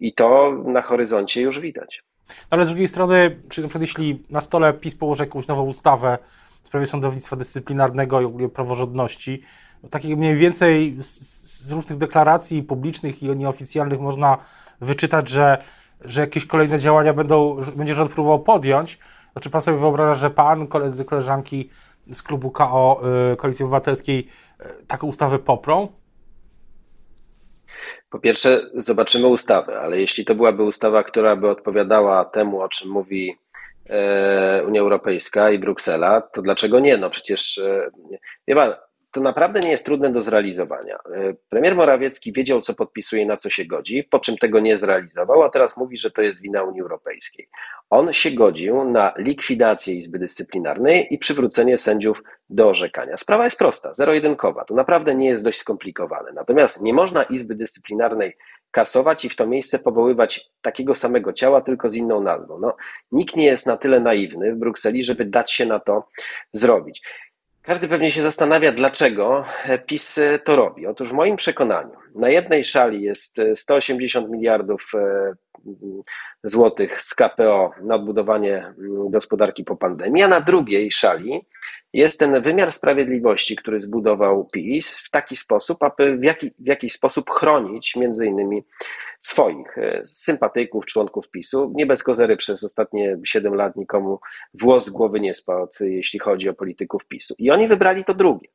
I 0.00 0.14
to 0.14 0.52
na 0.64 0.82
horyzoncie 0.82 1.42
już 1.42 1.60
widać. 1.60 2.02
Ale 2.50 2.64
z 2.64 2.68
drugiej 2.68 2.88
strony, 2.88 3.40
czy 3.48 3.62
na 3.62 3.68
przykład 3.68 3.82
jeśli 3.82 4.22
na 4.30 4.40
stole 4.40 4.72
PiS 4.72 4.94
położy 4.94 5.22
jakąś 5.22 5.46
nową 5.46 5.62
ustawę 5.62 6.18
w 6.62 6.66
sprawie 6.66 6.86
sądownictwa 6.86 7.36
dyscyplinarnego 7.36 8.20
i 8.20 8.24
ogólnie 8.24 8.48
praworządności, 8.48 9.42
no 9.82 9.88
takich 9.88 10.16
mniej 10.16 10.36
więcej 10.36 10.96
z, 11.00 11.66
z, 11.66 11.72
różnych 11.72 11.98
deklaracji 11.98 12.62
publicznych 12.62 13.22
i 13.22 13.36
nieoficjalnych 13.36 14.00
można 14.00 14.38
wyczytać, 14.80 15.28
że, 15.28 15.62
że 16.00 16.20
jakieś 16.20 16.46
kolejne 16.46 16.78
działania 16.78 17.12
będą, 17.12 17.60
będzie 17.76 17.94
rząd 17.94 18.12
próbował 18.12 18.40
podjąć, 18.40 18.98
czy 19.40 19.50
pan 19.50 19.60
sobie 19.60 19.78
wyobraża, 19.78 20.14
że 20.14 20.30
pan, 20.30 20.66
koledzy, 20.66 21.04
koleżanki 21.04 21.70
z 22.12 22.22
klubu 22.22 22.50
KO 22.50 23.00
y, 23.32 23.36
Koalicji 23.36 23.64
Obywatelskiej 23.64 24.28
y, 24.60 24.86
taką 24.86 25.06
ustawę 25.06 25.38
poprą? 25.38 25.88
Po 28.10 28.18
pierwsze, 28.18 28.60
zobaczymy 28.74 29.26
ustawę, 29.26 29.80
ale 29.80 30.00
jeśli 30.00 30.24
to 30.24 30.34
byłaby 30.34 30.62
ustawa, 30.62 31.02
która 31.04 31.36
by 31.36 31.48
odpowiadała 31.50 32.24
temu, 32.24 32.60
o 32.60 32.68
czym 32.68 32.90
mówi 32.90 33.36
e, 33.90 34.64
Unia 34.66 34.80
Europejska 34.80 35.50
i 35.50 35.58
Bruksela, 35.58 36.20
to 36.20 36.42
dlaczego 36.42 36.80
nie? 36.80 36.96
No 36.96 37.10
przecież, 37.10 37.60
wie 38.48 38.54
pan, 38.54 38.74
to 39.10 39.20
naprawdę 39.20 39.60
nie 39.60 39.70
jest 39.70 39.84
trudne 39.84 40.12
do 40.12 40.22
zrealizowania. 40.22 40.98
E, 41.14 41.34
premier 41.48 41.76
Morawiecki 41.76 42.32
wiedział, 42.32 42.60
co 42.60 42.74
podpisuje, 42.74 43.26
na 43.26 43.36
co 43.36 43.50
się 43.50 43.64
godzi, 43.64 44.04
po 44.04 44.18
czym 44.18 44.36
tego 44.36 44.60
nie 44.60 44.78
zrealizował, 44.78 45.42
a 45.42 45.50
teraz 45.50 45.76
mówi, 45.76 45.96
że 45.96 46.10
to 46.10 46.22
jest 46.22 46.42
wina 46.42 46.62
Unii 46.62 46.80
Europejskiej. 46.80 47.48
On 47.90 48.12
się 48.12 48.30
godził 48.30 48.84
na 48.84 49.12
likwidację 49.16 49.94
Izby 49.94 50.18
Dyscyplinarnej 50.18 51.14
i 51.14 51.18
przywrócenie 51.18 51.78
sędziów 51.78 52.22
do 52.50 52.68
orzekania. 52.68 53.16
Sprawa 53.16 53.44
jest 53.44 53.58
prosta, 53.58 53.94
zero-jedynkowa. 53.94 54.64
To 54.64 54.74
naprawdę 54.74 55.14
nie 55.14 55.28
jest 55.28 55.44
dość 55.44 55.58
skomplikowane. 55.58 56.32
Natomiast 56.32 56.82
nie 56.82 56.94
można 56.94 57.22
Izby 57.22 57.54
Dyscyplinarnej 57.54 58.36
kasować 58.70 59.24
i 59.24 59.28
w 59.28 59.36
to 59.36 59.46
miejsce 59.46 59.78
powoływać 59.78 60.50
takiego 60.62 60.94
samego 60.94 61.32
ciała, 61.32 61.60
tylko 61.60 61.90
z 61.90 61.96
inną 61.96 62.20
nazwą. 62.20 62.56
No, 62.60 62.76
nikt 63.12 63.36
nie 63.36 63.44
jest 63.44 63.66
na 63.66 63.76
tyle 63.76 64.00
naiwny 64.00 64.54
w 64.54 64.58
Brukseli, 64.58 65.04
żeby 65.04 65.24
dać 65.24 65.52
się 65.52 65.66
na 65.66 65.80
to 65.80 66.08
zrobić. 66.52 67.02
Każdy 67.68 67.88
pewnie 67.88 68.10
się 68.10 68.22
zastanawia, 68.22 68.72
dlaczego 68.72 69.44
PiS 69.86 70.20
to 70.44 70.56
robi. 70.56 70.86
Otóż 70.86 71.08
w 71.08 71.12
moim 71.12 71.36
przekonaniu 71.36 71.96
na 72.14 72.28
jednej 72.28 72.64
szali 72.64 73.02
jest 73.02 73.40
180 73.54 74.30
miliardów 74.30 74.92
e, 74.94 75.32
złotych 76.44 77.02
z 77.02 77.14
KPO 77.14 77.70
na 77.82 77.94
odbudowanie 77.94 78.74
gospodarki 79.10 79.64
po 79.64 79.76
pandemii, 79.76 80.22
a 80.22 80.28
na 80.28 80.40
drugiej 80.40 80.92
szali 80.92 81.40
jest 81.92 82.20
ten 82.20 82.42
wymiar 82.42 82.72
sprawiedliwości, 82.72 83.56
który 83.56 83.80
zbudował 83.80 84.48
PiS 84.52 84.98
w 84.98 85.10
taki 85.10 85.36
sposób, 85.36 85.82
aby 85.82 86.16
w, 86.16 86.22
jaki, 86.22 86.50
w 86.58 86.66
jakiś 86.66 86.92
sposób 86.92 87.30
chronić 87.30 87.96
między 87.96 88.26
innymi 88.26 88.64
swoich 89.20 89.78
e, 89.78 90.00
sympatyków, 90.04 90.86
członków 90.86 91.30
PiSu. 91.30 91.72
Nie 91.74 91.86
bez 91.86 92.02
kozery 92.02 92.36
przez 92.36 92.64
ostatnie 92.64 93.18
7 93.24 93.54
lat 93.54 93.76
nikomu 93.76 94.20
włos 94.54 94.86
z 94.86 94.90
głowy 94.90 95.20
nie 95.20 95.34
spadł, 95.34 95.72
jeśli 95.80 96.18
chodzi 96.18 96.48
o 96.48 96.54
polityków 96.54 97.06
PiSu. 97.06 97.34
I 97.38 97.50
oni 97.50 97.68
wybrali 97.68 98.04
to 98.04 98.14
drugie 98.14 98.48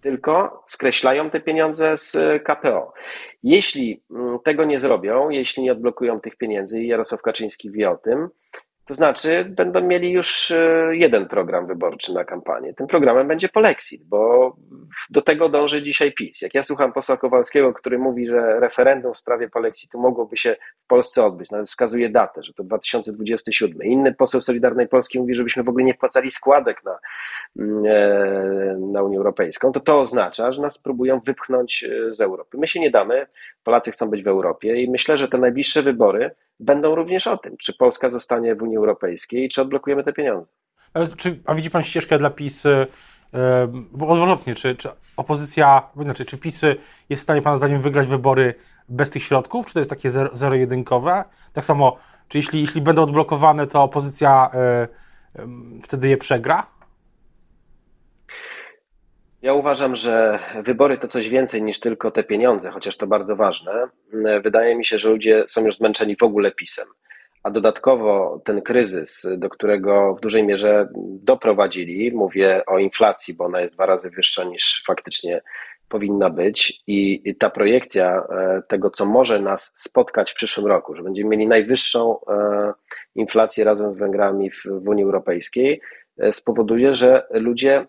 tylko 0.00 0.62
skreślają 0.66 1.30
te 1.30 1.40
pieniądze 1.40 1.98
z 1.98 2.42
KPO. 2.44 2.92
Jeśli 3.42 4.02
mm, 4.10 4.38
tego 4.44 4.64
nie 4.64 4.78
zrobią, 4.78 5.30
jeśli 5.30 5.62
nie 5.62 5.72
odblokują 5.72 6.20
tych 6.20 6.36
pieniędzy 6.36 6.80
i 6.80 6.86
Jarosław 6.86 7.22
Kaczyński 7.22 7.70
wie 7.70 7.90
o 7.90 7.96
tym, 7.96 8.28
To 8.90 8.94
znaczy, 8.94 9.44
będą 9.44 9.80
mieli 9.80 10.10
już 10.10 10.50
e, 10.50 10.90
jeden 10.92 11.28
program 11.28 11.66
wyborczy 11.66 12.14
na 12.14 12.24
kampanię. 12.24 12.74
Tym 12.74 12.86
programem 12.86 13.28
będzie 13.28 13.48
polexit, 13.48 14.04
bo 14.04 14.56
do 15.10 15.22
tego 15.22 15.48
dąży 15.48 15.82
dzisiaj 15.82 16.12
PiS. 16.12 16.42
Jak 16.42 16.54
ja 16.54 16.62
słucham 16.62 16.92
posła 16.92 17.16
Kowalskiego, 17.16 17.72
który 17.72 17.98
mówi, 17.98 18.26
że 18.26 18.60
referendum 18.60 19.14
w 19.14 19.16
sprawie 19.16 19.48
polexitu 19.48 20.00
mogłoby 20.00 20.36
się 20.36 20.56
w 20.78 20.86
Polsce 20.86 21.24
odbyć, 21.24 21.50
nawet 21.50 21.68
wskazuje 21.68 22.08
datę, 22.08 22.42
że 22.42 22.54
to 22.54 22.64
2027. 22.64 23.82
Inny 23.82 24.14
poseł 24.14 24.40
Solidarnej 24.40 24.88
Polski 24.88 25.18
mówi, 25.18 25.34
żebyśmy 25.34 25.62
w 25.62 25.68
ogóle 25.68 25.84
nie 25.84 25.94
wpłacali 25.94 26.30
składek 26.30 26.84
na, 26.84 26.98
mm, 27.58 27.84
e, 27.86 28.76
na 28.92 29.02
Unię 29.02 29.16
Europejską, 29.16 29.72
to 29.72 29.80
to 29.80 30.00
oznacza, 30.00 30.52
że 30.52 30.62
nas 30.62 30.78
próbują 30.78 31.20
wypchnąć 31.20 31.84
e, 31.84 32.12
z 32.12 32.20
Europy. 32.20 32.58
My 32.58 32.66
się 32.66 32.80
nie 32.80 32.90
damy, 32.90 33.26
Polacy 33.64 33.90
chcą 33.90 34.10
być 34.10 34.22
w 34.22 34.28
Europie 34.28 34.82
i 34.82 34.90
myślę, 34.90 35.18
że 35.18 35.28
te 35.28 35.38
najbliższe 35.38 35.82
wybory 35.82 36.30
będą 36.60 36.94
również 36.94 37.26
o 37.26 37.38
tym, 37.38 37.56
czy 37.56 37.76
Polska 37.76 38.10
zostanie 38.10 38.54
w 38.54 38.62
Unii 38.62 38.76
Europejskiej, 38.76 39.48
czy 39.48 39.62
odblokujemy 39.62 40.04
te 40.04 40.12
pieniądze. 40.12 40.46
Czy, 41.16 41.38
a 41.46 41.54
widzi 41.54 41.70
Pan 41.70 41.82
ścieżkę 41.82 42.18
dla 42.18 42.30
PiS, 42.30 42.64
yy, 42.64 42.86
bo 43.92 44.08
odwrotnie, 44.08 44.54
czy, 44.54 44.76
czy 44.76 44.88
opozycja, 45.16 45.88
znaczy, 45.96 46.24
czy 46.24 46.38
PiS 46.38 46.62
jest 47.08 47.22
w 47.22 47.24
stanie 47.24 47.42
Pana 47.42 47.56
zdaniem 47.56 47.80
wygrać 47.80 48.06
wybory 48.06 48.54
bez 48.88 49.10
tych 49.10 49.22
środków, 49.22 49.66
czy 49.66 49.74
to 49.74 49.80
jest 49.80 49.90
takie 49.90 50.10
zero-jedynkowe? 50.32 51.24
Tak 51.52 51.64
samo, 51.64 51.96
czy 52.28 52.38
jeśli, 52.38 52.60
jeśli 52.60 52.80
będą 52.80 53.02
odblokowane, 53.02 53.66
to 53.66 53.82
opozycja 53.82 54.50
yy, 55.36 55.44
yy, 55.44 55.82
wtedy 55.82 56.08
je 56.08 56.16
przegra? 56.16 56.66
Ja 59.42 59.54
uważam, 59.54 59.96
że 59.96 60.38
wybory 60.64 60.98
to 60.98 61.08
coś 61.08 61.28
więcej 61.28 61.62
niż 61.62 61.80
tylko 61.80 62.10
te 62.10 62.22
pieniądze, 62.22 62.70
chociaż 62.70 62.96
to 62.96 63.06
bardzo 63.06 63.36
ważne. 63.36 63.88
Wydaje 64.42 64.76
mi 64.76 64.84
się, 64.84 64.98
że 64.98 65.08
ludzie 65.08 65.44
są 65.48 65.64
już 65.64 65.76
zmęczeni 65.76 66.16
w 66.16 66.22
ogóle 66.22 66.52
pisem. 66.52 66.86
A 67.42 67.50
dodatkowo 67.50 68.40
ten 68.44 68.62
kryzys, 68.62 69.26
do 69.36 69.48
którego 69.48 70.14
w 70.14 70.20
dużej 70.20 70.44
mierze 70.44 70.88
doprowadzili, 71.22 72.12
mówię 72.12 72.62
o 72.66 72.78
inflacji, 72.78 73.34
bo 73.34 73.44
ona 73.44 73.60
jest 73.60 73.74
dwa 73.74 73.86
razy 73.86 74.10
wyższa 74.10 74.44
niż 74.44 74.82
faktycznie 74.86 75.42
powinna 75.88 76.30
być, 76.30 76.82
i 76.86 77.34
ta 77.38 77.50
projekcja 77.50 78.16
e, 78.16 78.62
tego, 78.68 78.90
co 78.90 79.06
może 79.06 79.40
nas 79.40 79.72
spotkać 79.76 80.30
w 80.30 80.34
przyszłym 80.34 80.66
roku, 80.66 80.94
że 80.94 81.02
będziemy 81.02 81.30
mieli 81.30 81.46
najwyższą 81.46 82.20
e, 82.20 82.72
inflację 83.14 83.64
razem 83.64 83.92
z 83.92 83.96
Węgrami 83.96 84.50
w, 84.50 84.62
w 84.66 84.88
Unii 84.88 85.04
Europejskiej, 85.04 85.80
E, 86.20 86.32
spowoduje, 86.32 86.94
że 86.94 87.26
ludzie 87.30 87.86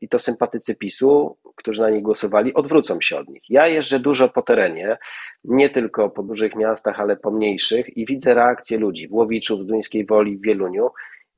i 0.00 0.08
to 0.08 0.18
sympatycy 0.18 0.76
PiSu, 0.76 1.36
którzy 1.62 1.82
na 1.82 1.90
nich 1.90 2.02
głosowali, 2.02 2.54
odwrócą 2.54 3.00
się 3.00 3.18
od 3.18 3.28
nich. 3.28 3.42
Ja 3.48 3.68
jeżdżę 3.68 4.00
dużo 4.00 4.28
po 4.28 4.42
terenie, 4.42 4.98
nie 5.44 5.70
tylko 5.70 6.10
po 6.10 6.22
dużych 6.22 6.56
miastach, 6.56 7.00
ale 7.00 7.16
po 7.16 7.30
mniejszych 7.30 7.96
i 7.96 8.06
widzę 8.06 8.34
reakcję 8.34 8.78
ludzi 8.78 9.08
w 9.08 9.12
Łowiczu, 9.12 9.58
w 9.58 9.64
Duńskiej 9.64 10.06
Woli, 10.06 10.38
w 10.38 10.42
Wieluniu 10.42 10.90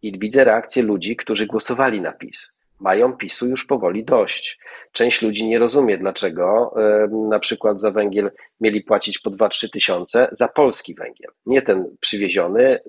i 0.03 0.19
widzę 0.19 0.45
reakcję 0.45 0.83
ludzi, 0.83 1.17
którzy 1.17 1.47
głosowali 1.47 2.01
na 2.01 2.13
PiS 2.13 2.54
mają 2.81 3.13
PiSu 3.13 3.49
już 3.49 3.67
powoli 3.67 4.05
dość. 4.05 4.59
Część 4.93 5.23
ludzi 5.23 5.47
nie 5.47 5.59
rozumie, 5.59 5.99
dlaczego 5.99 6.75
na 7.31 7.39
przykład 7.39 7.81
za 7.81 7.91
węgiel 7.91 8.31
mieli 8.61 8.83
płacić 8.83 9.19
po 9.19 9.31
2-3 9.31 9.71
tysiące 9.71 10.29
za 10.33 10.49
polski 10.49 10.95
węgiel. 10.95 11.31
Nie 11.47 11.63
ten 11.63 11.97
przywieziony, 12.01 12.81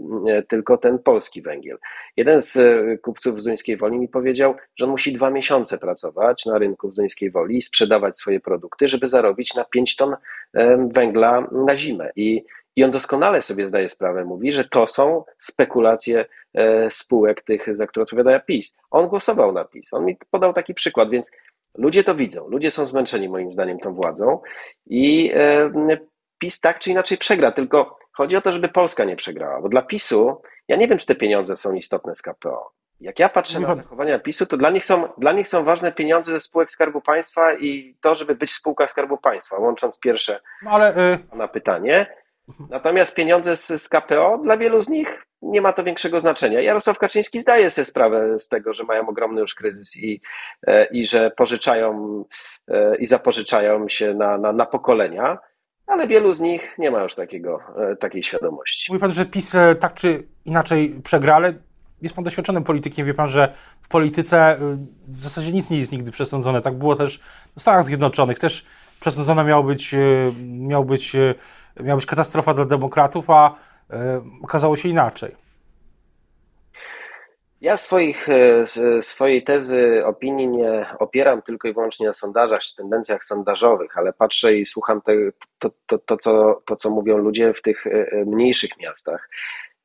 tylko 0.48 0.78
ten 0.78 1.00
polski 1.00 1.42
węgiel. 1.42 1.78
Jeden 2.18 2.42
z 2.42 2.58
e, 2.58 2.98
kupców 2.98 3.42
z 3.42 3.44
Duńskiej 3.44 3.78
Woli 3.78 3.98
mi 3.98 4.08
powiedział, 4.08 4.56
że 4.76 4.86
on 4.86 4.92
musi 4.92 5.14
dwa 5.14 5.30
miesiące 5.30 5.78
pracować 5.78 6.46
na 6.46 6.58
rynku 6.58 6.90
w 6.90 6.96
Duńskiej 6.96 7.32
Woli 7.32 7.58
i 7.58 7.62
sprzedawać 7.62 8.18
swoje 8.18 8.40
produkty, 8.40 8.88
żeby 8.88 9.08
zarobić 9.08 9.54
na 9.54 9.66
5 9.66 9.96
ton 9.96 10.16
węgla 10.94 11.48
na 11.52 11.78
zimę. 11.78 12.12
I 12.16 12.44
i 12.76 12.84
on 12.84 12.92
doskonale 12.92 13.42
sobie 13.42 13.68
zdaje 13.68 13.90
sprawę, 13.90 14.26
mówi, 14.26 14.54
że 14.54 14.66
to 14.66 14.88
są 14.88 15.24
spekulacje 15.40 16.26
e, 16.54 16.92
spółek 16.92 17.42
tych, 17.42 17.78
za 17.78 17.88
które 17.88 18.04
odpowiada 18.04 18.40
PiS. 18.40 18.78
On 18.92 19.08
głosował 19.08 19.52
na 19.52 19.66
PiS. 19.66 19.94
On 19.94 20.06
mi 20.06 20.18
podał 20.32 20.54
taki 20.54 20.74
przykład, 20.74 21.10
więc 21.10 21.32
ludzie 21.78 22.04
to 22.04 22.16
widzą. 22.16 22.48
Ludzie 22.48 22.72
są 22.72 22.88
zmęczeni 22.88 23.30
moim 23.30 23.54
zdaniem 23.54 23.80
tą 23.80 23.94
władzą 23.94 24.40
i 24.86 25.32
e, 25.36 25.98
PiS 26.38 26.60
tak 26.60 26.80
czy 26.80 26.92
inaczej 26.92 27.18
przegra, 27.18 27.52
tylko 27.52 27.98
chodzi 28.12 28.38
o 28.38 28.42
to, 28.42 28.52
żeby 28.52 28.70
Polska 28.70 29.06
nie 29.06 29.16
przegrała, 29.16 29.62
bo 29.62 29.70
dla 29.70 29.82
PiSu, 29.82 30.42
ja 30.68 30.76
nie 30.76 30.88
wiem, 30.88 30.98
czy 30.98 31.06
te 31.06 31.16
pieniądze 31.16 31.56
są 31.56 31.74
istotne 31.74 32.16
z 32.16 32.22
KPO. 32.22 32.72
Jak 33.02 33.20
ja 33.20 33.30
patrzę 33.30 33.60
na 33.60 33.76
zachowania 33.76 34.20
PiSu, 34.20 34.46
to 34.46 34.58
dla 34.58 34.70
nich, 34.70 34.86
są, 34.86 35.08
dla 35.18 35.32
nich 35.32 35.48
są 35.48 35.64
ważne 35.64 35.92
pieniądze 35.92 36.32
ze 36.32 36.40
spółek 36.40 36.72
Skarbu 36.72 37.02
Państwa 37.02 37.54
i 37.54 37.98
to, 38.02 38.16
żeby 38.16 38.36
być 38.36 38.52
w 38.52 38.56
spółkach 38.56 38.90
Skarbu 38.90 39.18
Państwa, 39.18 39.58
łącząc 39.58 40.00
pierwsze 40.00 40.40
no 40.64 40.72
ale, 40.72 41.14
y... 41.14 41.36
na 41.36 41.48
pytanie. 41.48 42.16
Natomiast 42.70 43.16
pieniądze 43.16 43.58
z, 43.58 43.68
z 43.68 43.90
KPO 43.90 44.40
dla 44.44 44.58
wielu 44.58 44.82
z 44.82 44.90
nich 44.90 45.26
nie 45.42 45.62
ma 45.62 45.74
to 45.74 45.84
większego 45.84 46.22
znaczenia. 46.22 46.62
Jarosław 46.62 47.00
Kaczyński 47.00 47.42
zdaje 47.42 47.72
sobie 47.72 47.86
sprawę 47.86 48.40
z 48.40 48.48
tego, 48.48 48.74
że 48.74 48.84
mają 48.84 49.08
ogromny 49.08 49.42
już 49.42 49.56
kryzys 49.56 49.98
i, 49.98 50.22
e, 50.68 50.86
i 50.86 51.08
że 51.08 51.32
pożyczają 51.32 52.24
e, 52.68 52.96
i 52.96 53.08
zapożyczają 53.08 53.90
się 53.90 54.14
na, 54.14 54.38
na, 54.38 54.54
na 54.54 54.66
pokolenia, 54.66 55.38
ale 55.88 56.08
wielu 56.08 56.34
z 56.34 56.42
nich 56.42 56.76
nie 56.78 56.92
ma 56.92 57.04
już 57.04 57.16
takiego, 57.16 57.60
e, 57.78 57.96
takiej 57.96 58.24
świadomości. 58.24 58.92
Mówi 58.92 59.02
pan, 59.02 59.12
że 59.12 59.26
PiS 59.26 59.56
tak 59.80 59.94
czy 59.94 60.28
inaczej 60.46 61.02
przegra, 61.04 61.36
ale 61.36 61.54
jest 62.02 62.16
pan 62.16 62.24
doświadczonym 62.24 62.64
politykiem, 62.64 63.06
wie 63.06 63.14
pan, 63.14 63.28
że 63.28 63.54
w 63.82 63.88
polityce 63.88 64.58
w 65.08 65.18
zasadzie 65.18 65.52
nic 65.52 65.70
nie 65.70 65.80
jest 65.80 65.92
nigdy 65.92 66.12
przesądzone. 66.12 66.62
Tak 66.62 66.74
było 66.74 66.96
też 66.96 67.20
w 67.58 67.62
Stanach 67.62 67.84
Zjednoczonych. 67.84 68.40
Też 68.40 68.66
przesądzone 69.00 69.44
miało 69.44 69.64
być, 69.64 69.96
miał 70.44 70.86
być 70.86 71.16
miała 71.84 71.96
być 71.96 72.06
katastrofa 72.06 72.54
dla 72.54 72.66
demokratów, 72.66 73.30
a 73.30 73.56
e, 73.90 74.22
okazało 74.44 74.76
się 74.76 74.90
inaczej. 74.90 75.36
Ja 77.62 77.78
swoich, 77.78 78.30
e, 78.30 79.02
swojej 79.02 79.44
tezy, 79.44 80.06
opinii 80.06 80.48
nie 80.48 80.86
opieram 81.00 81.42
tylko 81.42 81.68
i 81.68 81.74
wyłącznie 81.74 82.08
na 82.08 82.14
sondażach 82.14 82.62
czy 82.62 82.76
tendencjach 82.76 83.24
sondażowych, 83.24 83.98
ale 83.98 84.14
patrzę 84.14 84.54
i 84.54 84.66
słucham 84.66 85.02
te, 85.02 85.14
to, 85.60 85.70
to, 85.86 85.98
to, 85.98 86.18
co, 86.18 86.62
to, 86.66 86.76
co 86.76 86.90
mówią 86.90 87.18
ludzie 87.18 87.54
w 87.54 87.62
tych 87.62 87.88
e, 87.88 88.26
mniejszych 88.26 88.78
miastach. 88.80 89.30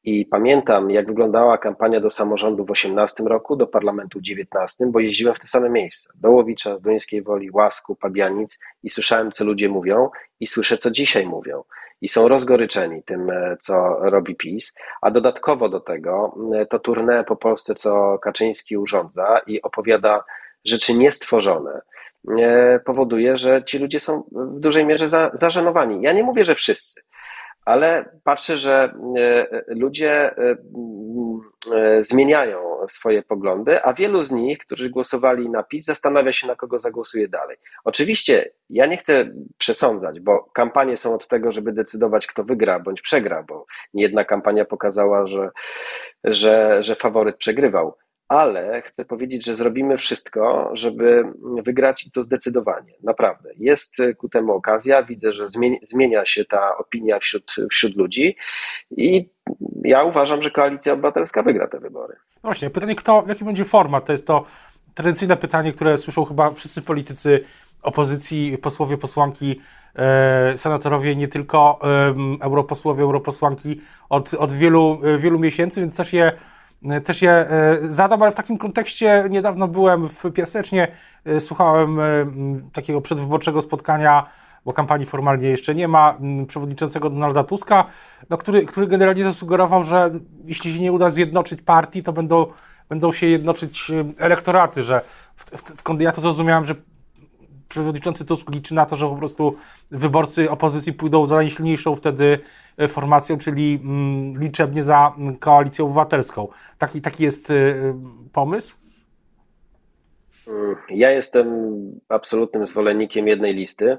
I 0.04 0.26
pamiętam, 0.26 0.90
jak 0.90 1.06
wyglądała 1.06 1.58
kampania 1.58 2.00
do 2.00 2.10
samorządu 2.10 2.64
w 2.64 2.70
18 2.70 3.24
roku, 3.24 3.56
do 3.56 3.66
parlamentu 3.66 4.18
w 4.18 4.22
19, 4.22 4.86
bo 4.86 5.00
jeździłem 5.00 5.34
w 5.34 5.38
te 5.38 5.46
same 5.46 5.70
miejsca. 5.70 6.12
Do 6.14 6.30
Łowicza, 6.30 6.78
Duńskiej 6.78 7.22
Woli, 7.22 7.50
Łasku, 7.50 7.96
Pabianic 7.96 8.58
i 8.82 8.90
słyszałem, 8.90 9.32
co 9.32 9.44
ludzie 9.44 9.68
mówią 9.68 10.10
i 10.40 10.46
słyszę, 10.46 10.76
co 10.76 10.90
dzisiaj 10.90 11.26
mówią. 11.26 11.64
I 12.00 12.08
są 12.08 12.28
rozgoryczeni 12.28 13.02
tym, 13.02 13.30
e, 13.30 13.56
co 13.60 13.96
robi 14.00 14.36
PiS, 14.36 14.74
a 15.02 15.10
dodatkowo 15.10 15.68
do 15.68 15.80
tego 15.80 16.34
to 16.70 16.78
tournée 16.78 17.24
po 17.24 17.36
Polsce, 17.36 17.74
co 17.74 18.18
Kaczyński 18.18 18.76
urządza 18.76 19.40
i 19.46 19.62
opowiada 19.62 20.24
rzeczy 20.64 20.94
niestworzone, 20.94 21.80
e, 22.38 22.80
powoduje, 22.84 23.36
że 23.36 23.64
ci 23.64 23.78
ludzie 23.78 24.00
są 24.00 24.22
w 24.32 24.60
dużej 24.60 24.86
mierze 24.86 25.08
za, 25.08 25.30
zażenowani. 25.34 26.02
Ja 26.02 26.12
nie 26.12 26.22
mówię, 26.22 26.44
że 26.44 26.54
wszyscy, 26.54 27.00
ale 27.70 28.04
patrzę, 28.24 28.58
że 28.58 28.94
e, 29.18 29.46
ludzie 29.68 30.12
e, 30.12 30.56
e, 31.74 32.04
zmieniają 32.04 32.58
swoje 32.88 33.22
poglądy, 33.22 33.82
a 33.84 33.92
wielu 33.92 34.22
z 34.22 34.32
nich, 34.32 34.58
którzy 34.58 34.90
głosowali 34.90 35.50
na 35.50 35.62
PiS, 35.62 35.84
zastanawia 35.84 36.32
się, 36.32 36.46
na 36.46 36.56
kogo 36.56 36.78
zagłosuje 36.78 37.28
dalej. 37.28 37.56
Oczywiście 37.84 38.50
ja 38.70 38.86
nie 38.86 38.96
chcę 38.96 39.30
przesądzać, 39.58 40.20
bo 40.20 40.50
kampanie 40.52 40.96
są 40.96 41.14
od 41.14 41.28
tego, 41.28 41.52
żeby 41.52 41.72
decydować, 41.72 42.26
kto 42.26 42.44
wygra 42.44 42.80
bądź 42.80 43.00
przegra, 43.00 43.42
bo 43.42 43.66
jedna 43.94 44.24
kampania 44.24 44.64
pokazała, 44.64 45.26
że, 45.26 45.50
że, 46.24 46.82
że 46.82 46.94
faworyt 46.94 47.36
przegrywał 47.36 47.96
ale 48.30 48.82
chcę 48.82 49.04
powiedzieć, 49.04 49.44
że 49.44 49.54
zrobimy 49.54 49.96
wszystko, 49.96 50.70
żeby 50.72 51.24
wygrać 51.64 52.06
i 52.06 52.10
to 52.10 52.22
zdecydowanie, 52.22 52.92
naprawdę. 53.02 53.50
Jest 53.56 53.96
ku 54.18 54.28
temu 54.28 54.52
okazja, 54.52 55.02
widzę, 55.02 55.32
że 55.32 55.46
zmienia 55.82 56.26
się 56.26 56.44
ta 56.44 56.76
opinia 56.78 57.18
wśród, 57.18 57.54
wśród 57.70 57.96
ludzi 57.96 58.36
i 58.96 59.30
ja 59.84 60.04
uważam, 60.04 60.42
że 60.42 60.50
Koalicja 60.50 60.92
Obywatelska 60.92 61.42
wygra 61.42 61.68
te 61.68 61.78
wybory. 61.80 62.16
Właśnie, 62.42 62.70
pytanie, 62.70 62.94
kto, 62.94 63.24
jaki 63.28 63.44
będzie 63.44 63.64
format? 63.64 64.04
To 64.04 64.12
jest 64.12 64.26
to 64.26 64.44
tradycyjne 64.94 65.36
pytanie, 65.36 65.72
które 65.72 65.98
słyszą 65.98 66.24
chyba 66.24 66.50
wszyscy 66.50 66.82
politycy 66.82 67.44
opozycji, 67.82 68.58
posłowie, 68.58 68.98
posłanki, 68.98 69.60
e, 69.96 70.58
senatorowie, 70.58 71.16
nie 71.16 71.28
tylko 71.28 71.80
europosłowie, 72.40 73.02
europosłanki 73.02 73.80
od, 74.08 74.34
od 74.34 74.52
wielu, 74.52 75.00
wielu 75.18 75.38
miesięcy, 75.38 75.80
więc 75.80 75.96
też 75.96 76.12
je 76.12 76.32
też 77.04 77.22
je 77.22 77.30
e, 77.30 77.78
zadam, 77.84 78.22
ale 78.22 78.32
w 78.32 78.34
takim 78.34 78.58
kontekście 78.58 79.24
niedawno 79.30 79.68
byłem 79.68 80.08
w 80.08 80.32
Piasecznie, 80.34 80.88
e, 81.24 81.40
słuchałem 81.40 82.00
takiego 82.72 83.00
przedwyborczego 83.00 83.62
spotkania, 83.62 84.26
bo 84.64 84.72
kampanii 84.72 85.06
formalnie 85.06 85.48
jeszcze 85.48 85.74
nie 85.74 85.88
ma, 85.88 86.18
przewodniczącego 86.46 87.10
Donalda 87.10 87.44
Tuska, 87.44 87.84
no, 88.30 88.38
który, 88.38 88.64
który 88.64 88.86
generalnie 88.86 89.24
zasugerował, 89.24 89.84
że 89.84 90.10
jeśli 90.44 90.72
się 90.72 90.80
nie 90.80 90.92
uda 90.92 91.10
zjednoczyć 91.10 91.62
partii, 91.62 92.02
to 92.02 92.12
będą, 92.12 92.46
będą 92.88 93.12
się 93.12 93.26
jednoczyć 93.26 93.92
elektoraty, 94.18 94.82
że 94.82 95.00
w, 95.36 95.44
w, 95.44 95.82
w, 95.82 96.00
ja 96.00 96.12
to 96.12 96.20
zrozumiałem, 96.20 96.64
że 96.64 96.74
przewodniczący 97.70 98.24
Tusk 98.24 98.50
liczy 98.50 98.74
na 98.74 98.86
to, 98.86 98.96
że 98.96 99.08
po 99.08 99.16
prostu 99.16 99.54
wyborcy 99.90 100.50
opozycji 100.50 100.92
pójdą 100.92 101.26
za 101.26 101.36
najsilniejszą 101.36 101.96
wtedy 101.96 102.38
e, 102.78 102.88
formacją, 102.88 103.38
czyli 103.38 103.80
mm, 103.84 104.40
liczebnie 104.40 104.82
za 104.82 105.14
koalicją 105.40 105.84
obywatelską. 105.84 106.48
Taki, 106.78 107.00
taki 107.00 107.24
jest 107.24 107.52
pomysł? 108.32 108.76
Mm, 110.48 110.76
ja 110.90 111.10
jestem 111.10 111.46
absolutnym 112.08 112.66
zwolennikiem 112.66 113.28
jednej 113.28 113.54
listy 113.54 113.96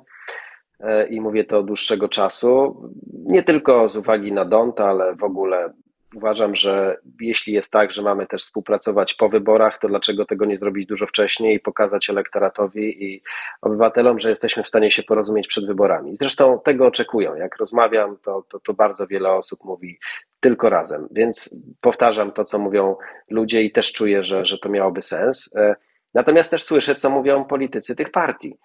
i 1.10 1.22
mówię 1.22 1.44
to 1.44 1.60
od 1.60 1.66
dłuższego 1.66 2.10
czasu. 2.10 2.82
Nie 3.26 3.44
tylko 3.44 3.90
z 3.90 3.98
uwagi 3.98 4.32
na 4.32 4.46
Dont, 4.46 4.80
ale 4.80 5.16
w 5.16 5.24
ogóle 5.24 5.74
uważam, 6.16 6.56
że 6.56 6.98
jeśli 7.22 7.54
jest 7.54 7.72
tak, 7.72 7.92
że 7.92 8.02
mamy 8.02 8.28
też 8.28 8.44
współpracować 8.44 9.14
po 9.14 9.30
wyborach, 9.30 9.80
to 9.80 9.88
dlaczego 9.88 10.26
tego 10.26 10.46
nie 10.46 10.58
zrobić 10.58 10.88
dużo 10.88 11.08
wcześniej 11.08 11.56
i 11.56 11.60
pokazać 11.60 12.10
elektoratowi 12.10 13.06
i 13.06 13.22
obywatelom, 13.62 14.20
że 14.20 14.30
jesteśmy 14.30 14.64
w 14.64 14.68
stanie 14.68 14.92
się 14.92 15.04
porozumieć 15.04 15.48
przed 15.48 15.68
wyborami. 15.68 16.16
Zresztą 16.16 16.60
tego 16.64 16.88
oczekują. 16.88 17.36
Jak 17.36 17.58
rozmawiam, 17.58 18.18
to, 18.18 18.44
to, 18.50 18.60
to 18.60 18.74
bardzo 18.74 19.08
wiele 19.08 19.32
osób 19.32 19.64
mówi 19.64 20.00
tylko 20.40 20.70
razem. 20.70 21.08
Więc 21.12 21.64
powtarzam 21.82 22.32
to, 22.32 22.44
co 22.44 22.60
mówią 22.60 22.96
ludzie 23.30 23.64
i 23.64 23.72
też 23.72 23.94
czuję, 23.94 24.24
że, 24.24 24.46
że 24.46 24.58
to 24.58 24.70
miałoby 24.70 25.02
sens. 25.02 25.50
E, 25.56 25.76
natomiast 26.14 26.52
też 26.52 26.64
słyszę, 26.64 26.96
co 26.96 27.10
mówią 27.10 27.46
politycy 27.46 27.96
tych 27.96 28.12
partii. 28.12 28.58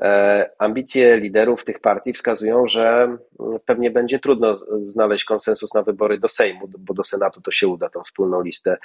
E, 0.00 0.50
ambicje 0.58 1.16
liderów 1.16 1.64
tych 1.64 1.80
partii 1.80 2.12
wskazują, 2.12 2.68
że 2.68 2.84
mm, 2.92 3.18
pewnie 3.66 3.90
będzie 3.90 4.18
trudno 4.18 4.56
znaleźć 4.82 5.24
konsensus 5.24 5.74
na 5.74 5.82
wybory 5.82 6.18
do 6.18 6.28
Sejmu, 6.28 6.68
bo 6.78 6.94
do 6.94 7.04
Senatu 7.04 7.40
to 7.40 7.52
się 7.52 7.68
uda 7.68 7.88
tą 7.88 8.02
wspólną 8.02 8.42
listę 8.42 8.76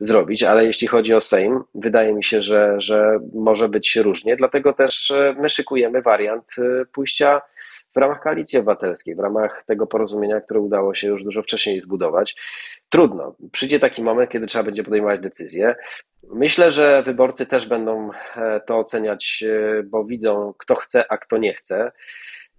zrobić, 0.00 0.42
ale 0.42 0.66
jeśli 0.66 0.88
chodzi 0.88 1.14
o 1.14 1.20
Sejm, 1.20 1.64
wydaje 1.74 2.12
mi 2.12 2.24
się, 2.24 2.42
że, 2.42 2.74
że 2.78 3.18
może 3.34 3.68
być 3.68 3.96
różnie, 3.96 4.36
dlatego 4.36 4.72
też 4.72 5.10
e, 5.10 5.34
my 5.38 5.50
szykujemy 5.50 6.02
wariant 6.02 6.44
e, 6.58 6.84
pójścia 6.84 7.40
w 7.96 7.98
ramach 7.98 8.20
koalicji 8.20 8.58
obywatelskiej, 8.58 9.14
w 9.14 9.18
ramach 9.18 9.64
tego 9.66 9.86
porozumienia, 9.86 10.40
które 10.40 10.60
udało 10.60 10.94
się 10.94 11.08
już 11.08 11.24
dużo 11.24 11.42
wcześniej 11.42 11.80
zbudować. 11.80 12.36
Trudno. 12.88 13.36
Przyjdzie 13.52 13.80
taki 13.80 14.02
moment, 14.02 14.30
kiedy 14.30 14.46
trzeba 14.46 14.64
będzie 14.64 14.84
podejmować 14.84 15.20
decyzje. 15.20 15.74
Myślę, 16.22 16.70
że 16.70 17.02
wyborcy 17.02 17.46
też 17.46 17.68
będą 17.68 18.10
e, 18.36 18.60
to 18.60 18.78
oceniać, 18.78 19.44
e, 19.48 19.82
bo 19.82 20.04
widzą, 20.04 20.54
kto 20.58 20.74
chce, 20.74 21.12
a 21.12 21.18
kto 21.18 21.38
nie 21.38 21.54
chce. 21.54 21.92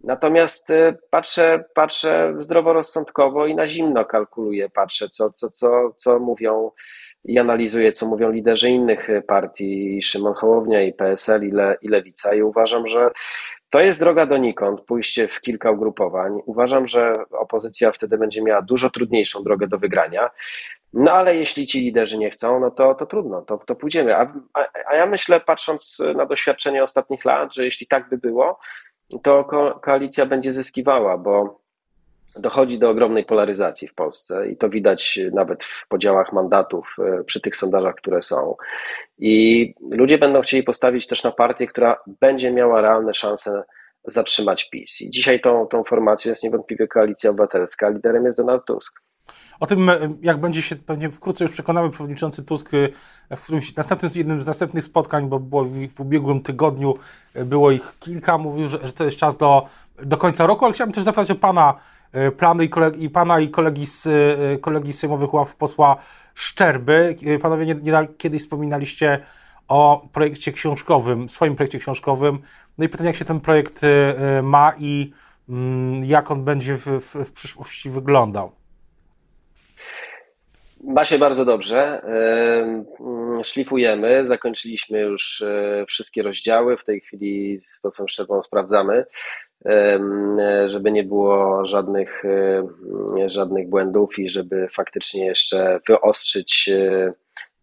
Natomiast 0.04 0.72
e, 0.72 0.98
patrzę, 1.10 1.64
patrzę 1.76 2.34
zdroworozsądkowo 2.40 3.48
i 3.48 3.56
na 3.56 3.68
zimno 3.68 4.06
kalkuluję, 4.06 4.70
patrzę, 4.70 5.10
co, 5.10 5.32
co, 5.32 5.50
co, 5.50 5.94
co 5.98 6.20
mówią 6.20 6.72
i 7.24 7.40
analizuję, 7.40 7.92
co 7.92 8.08
mówią 8.08 8.32
liderzy 8.32 8.70
innych 8.70 9.08
partii, 9.28 10.02
Szymon 10.02 10.34
Hołownia, 10.34 10.84
i 10.84 10.94
PSL, 10.94 11.48
i, 11.48 11.52
Le, 11.52 11.78
i 11.82 11.88
Lewica, 11.88 12.36
i 12.36 12.42
uważam, 12.42 12.88
że 12.88 13.12
to 13.70 13.80
jest 13.80 14.00
droga 14.00 14.26
donikąd, 14.26 14.82
pójście 14.82 15.28
w 15.28 15.42
kilka 15.42 15.72
ugrupowań. 15.72 16.40
Uważam, 16.46 16.88
że 16.88 17.14
opozycja 17.32 17.92
wtedy 17.92 18.18
będzie 18.18 18.42
miała 18.42 18.62
dużo 18.62 18.90
trudniejszą 18.90 19.44
drogę 19.44 19.68
do 19.68 19.78
wygrania. 19.78 20.30
No 20.94 21.12
ale 21.12 21.36
jeśli 21.36 21.68
ci 21.68 21.82
liderzy 21.82 22.18
nie 22.18 22.30
chcą, 22.30 22.60
no 22.60 22.72
to, 22.72 22.96
to 22.96 23.06
trudno, 23.06 23.42
to, 23.42 23.58
to 23.58 23.76
pójdziemy. 23.76 24.16
A, 24.16 24.34
a, 24.90 24.96
ja 24.96 25.06
myślę, 25.06 25.40
patrząc 25.40 25.98
na 26.16 26.26
doświadczenie 26.26 26.84
ostatnich 26.84 27.26
lat, 27.26 27.56
że 27.56 27.66
jeśli 27.66 27.88
tak 27.88 28.10
by 28.10 28.18
było, 28.18 28.60
to 29.24 29.44
ko 29.44 29.80
koalicja 29.84 30.26
będzie 30.26 30.52
zyskiwała, 30.52 31.18
bo 31.18 31.62
dochodzi 32.42 32.80
do 32.80 32.90
ogromnej 32.90 33.26
polaryzacji 33.26 33.88
w 33.88 33.94
Polsce 33.94 34.48
i 34.48 34.58
to 34.58 34.70
widać 34.70 35.20
nawet 35.34 35.64
w 35.64 35.88
podziałach 35.88 36.34
mandatów 36.34 36.96
e, 37.00 37.24
przy 37.24 37.42
tych 37.42 37.56
sondażach, 37.56 37.96
które 37.96 38.22
są. 38.22 38.56
I 39.20 39.74
ludzie 39.92 40.18
będą 40.18 40.42
chcieli 40.42 40.64
postawić 40.64 41.08
też 41.08 41.24
na 41.24 41.32
partię, 41.32 41.68
która 41.68 42.00
będzie 42.22 42.52
miała 42.52 42.82
realne 42.82 43.14
szanse 43.14 43.64
zatrzymać 44.08 44.70
PiS. 44.70 45.02
I 45.02 45.12
dzisiaj 45.12 45.42
tą, 45.42 45.68
tą 45.68 45.84
formacją 45.84 46.30
jest 46.30 46.44
niewątpliwie 46.44 46.88
koalicja 46.88 47.30
obywatelska, 47.30 47.90
liderem 47.90 48.26
jest 48.26 48.38
Donald 48.38 48.66
Tusk. 48.66 49.02
O 49.60 49.66
tym, 49.66 49.90
e, 49.90 49.98
jak 50.22 50.42
będzie 50.42 50.62
się 50.62 50.76
pewnie 50.76 51.12
wkrótce 51.12 51.44
już 51.44 51.54
przekonamy, 51.54 51.90
przewodniczący 51.90 52.44
Tusk 52.44 52.70
e, 53.30 53.36
w 53.38 53.44
którymś 53.44 53.76
następnym, 53.76 54.12
jednym 54.16 54.42
z 54.42 54.46
następnych 54.46 54.84
spotkań, 54.84 55.30
bo 55.30 55.40
było 55.40 55.64
w, 55.66 56.00
ubiegłym 56.00 56.42
tygodniu, 56.42 56.98
było 57.36 57.72
ich 57.72 57.94
kilka, 58.00 58.38
mówił, 58.38 58.68
że, 58.68 58.88
że, 58.88 58.94
to 58.94 59.04
jest 59.04 59.18
czas 59.18 59.38
do, 59.38 59.66
do 60.04 60.18
końca 60.18 60.48
roku, 60.48 60.66
ale 60.66 60.74
chciałbym 60.74 60.94
też 60.94 61.04
zapytać 61.04 61.32
o 61.32 61.36
Pana 61.36 61.76
plany 62.38 62.66
i, 62.66 62.70
kolegi, 62.70 63.04
i 63.04 63.10
Pana 63.10 63.40
i 63.40 63.50
kolegi 63.50 63.86
z, 63.86 64.08
kolegi 64.62 64.94
z 64.94 65.00
sejmowych 65.00 65.34
ław 65.34 65.56
posła 65.56 65.96
Szczerby. 66.36 67.16
Panowie 67.42 67.66
nie, 67.66 67.76
nie 67.76 68.08
kiedyś 68.18 68.42
wspominaliście 68.42 69.24
o 69.68 70.08
projekcie 70.14 70.52
książkowym, 70.52 71.30
swoim 71.30 71.56
projekcie 71.56 71.80
książkowym. 71.80 72.40
No 72.78 72.86
i 72.86 72.90
pytanie, 72.90 73.08
jak 73.08 73.16
się 73.16 73.26
ten 73.26 73.40
projekt 73.40 73.82
ma 74.44 74.74
i 74.80 75.12
mm, 75.50 76.06
jak 76.06 76.32
on 76.32 76.44
będzie 76.44 76.78
w, 76.78 76.86
w, 76.86 77.16
w 77.26 77.32
przyszłości 77.32 77.90
wyglądał. 77.90 78.52
Ma 80.84 81.06
się 81.06 81.18
bardzo 81.18 81.46
dobrze. 81.46 82.02
Szlifujemy, 83.44 84.26
zakończyliśmy 84.26 85.00
już 85.00 85.42
e, 85.42 85.86
wszystkie 85.88 86.24
rozdziały. 86.24 86.78
W 86.78 86.86
tej 86.86 87.02
chwili 87.02 87.60
z 87.64 87.82
posłem 87.82 88.08
Szczepą 88.08 88.42
sprawdzamy, 88.42 89.06
żeby 90.68 90.92
nie 90.92 91.04
było 91.04 91.68
żadnych, 91.68 92.26
e, 92.26 93.30
żadnych 93.30 93.70
błędów 93.70 94.20
i 94.20 94.30
żeby 94.30 94.68
faktycznie 94.72 95.26
jeszcze 95.26 95.80
wyostrzyć 95.88 96.70
e, 96.70 97.14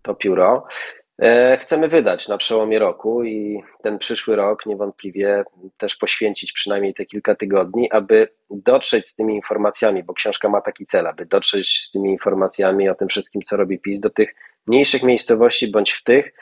to 0.02 0.14
pióro. 0.14 0.66
E, 1.18 1.56
chcemy 1.56 1.88
wydać 1.88 2.28
na 2.28 2.38
przełomie 2.38 2.78
roku 2.78 3.24
i 3.24 3.62
ten 3.82 3.98
przyszły 3.98 4.36
rok 4.36 4.66
niewątpliwie 4.66 5.44
też 5.76 5.96
poświęcić 5.96 6.52
przynajmniej 6.52 6.94
te 6.94 7.04
kilka 7.04 7.34
tygodni, 7.34 7.90
aby 7.90 8.28
dotrzeć 8.50 9.08
z 9.08 9.14
tymi 9.14 9.34
informacjami, 9.34 10.02
bo 10.02 10.14
książka 10.14 10.48
ma 10.48 10.60
taki 10.60 10.84
cel, 10.84 11.06
aby 11.06 11.26
dotrzeć 11.26 11.68
z 11.68 11.90
tymi 11.90 12.10
informacjami 12.10 12.88
o 12.88 12.94
tym 12.94 13.08
wszystkim, 13.08 13.42
co 13.42 13.56
robi 13.56 13.78
PiS, 13.78 14.00
do 14.00 14.10
tych 14.10 14.34
mniejszych 14.66 15.02
miejscowości 15.02 15.70
bądź 15.70 15.92
w 15.92 16.04
tych, 16.04 16.32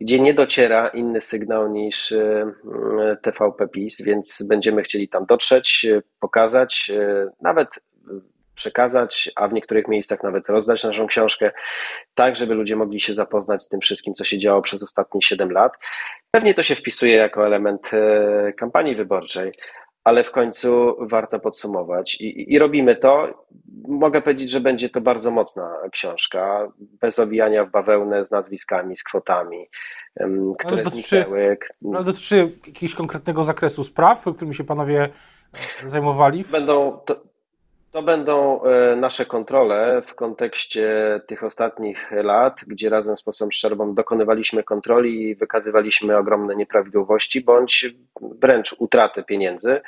gdzie 0.00 0.20
nie 0.20 0.34
dociera 0.34 0.88
inny 0.88 1.20
sygnał 1.20 1.72
niż 1.72 2.12
e, 2.12 2.52
TVP 3.22 3.68
PiS, 3.68 4.02
więc 4.02 4.46
będziemy 4.48 4.82
chcieli 4.82 5.08
tam 5.08 5.26
dotrzeć, 5.26 5.86
e, 5.90 6.02
pokazać, 6.20 6.92
nawet 7.40 7.80
przekazać, 8.56 9.30
a 9.36 9.48
w 9.48 9.52
niektórych 9.52 9.88
miejscach 9.88 10.22
nawet 10.22 10.48
rozdać 10.48 10.84
naszą 10.84 11.06
książkę, 11.06 11.50
tak 12.14 12.36
żeby 12.36 12.54
ludzie 12.54 12.76
mogli 12.76 13.00
się 13.00 13.14
zapoznać 13.14 13.62
z 13.62 13.68
tym 13.68 13.80
wszystkim, 13.80 14.14
co 14.14 14.24
się 14.24 14.38
działo 14.38 14.62
przez 14.62 14.82
ostatnie 14.82 15.22
7 15.22 15.50
lat. 15.50 15.72
Pewnie 16.30 16.54
to 16.54 16.62
się 16.62 16.74
wpisuje 16.74 17.16
jako 17.16 17.46
element 17.46 17.90
e, 17.92 18.52
kampanii 18.52 18.94
wyborczej, 18.94 19.52
ale 20.04 20.24
w 20.24 20.30
końcu 20.30 20.96
warto 21.00 21.40
podsumować 21.40 22.14
I, 22.20 22.52
i, 22.52 22.58
robimy 22.58 22.96
to. 22.96 23.44
Mogę 23.88 24.22
powiedzieć, 24.22 24.50
że 24.50 24.60
będzie 24.60 24.88
to 24.88 25.00
bardzo 25.00 25.30
mocna 25.30 25.76
książka, 25.92 26.68
bez 26.78 27.18
owijania 27.18 27.64
w 27.64 27.70
bawełnę 27.70 28.26
z 28.26 28.30
nazwiskami, 28.30 28.96
z 28.96 29.04
kwotami, 29.04 29.68
które 30.58 30.74
ale 30.74 30.82
dotyczy, 30.82 31.08
zniknęły. 31.08 31.58
Ale 31.94 32.04
dotyczy 32.04 32.52
jakiegoś 32.66 32.94
konkretnego 32.94 33.44
zakresu 33.44 33.84
spraw, 33.84 34.20
którymi 34.22 34.54
się 34.54 34.64
panowie 34.64 35.08
zajmowali? 35.86 36.44
Będą, 36.52 37.00
to, 37.06 37.20
to 37.96 38.02
będą 38.02 38.62
e, 38.62 38.96
nasze 38.96 39.26
kontrole 39.26 40.02
w 40.06 40.14
kontekście 40.14 41.20
tych 41.26 41.44
ostatnich 41.44 42.10
lat, 42.10 42.60
gdzie 42.66 42.90
razem 42.90 43.16
z 43.16 43.22
posłem 43.22 43.52
Szczerbą 43.52 43.94
dokonywaliśmy 43.94 44.62
kontroli 44.62 45.22
i 45.22 45.34
wykazywaliśmy 45.34 46.16
ogromne 46.16 46.56
nieprawidłowości 46.56 47.40
bądź 47.40 47.94
wręcz 48.20 48.76
utratę 48.78 49.22
pieniędzy. 49.22 49.80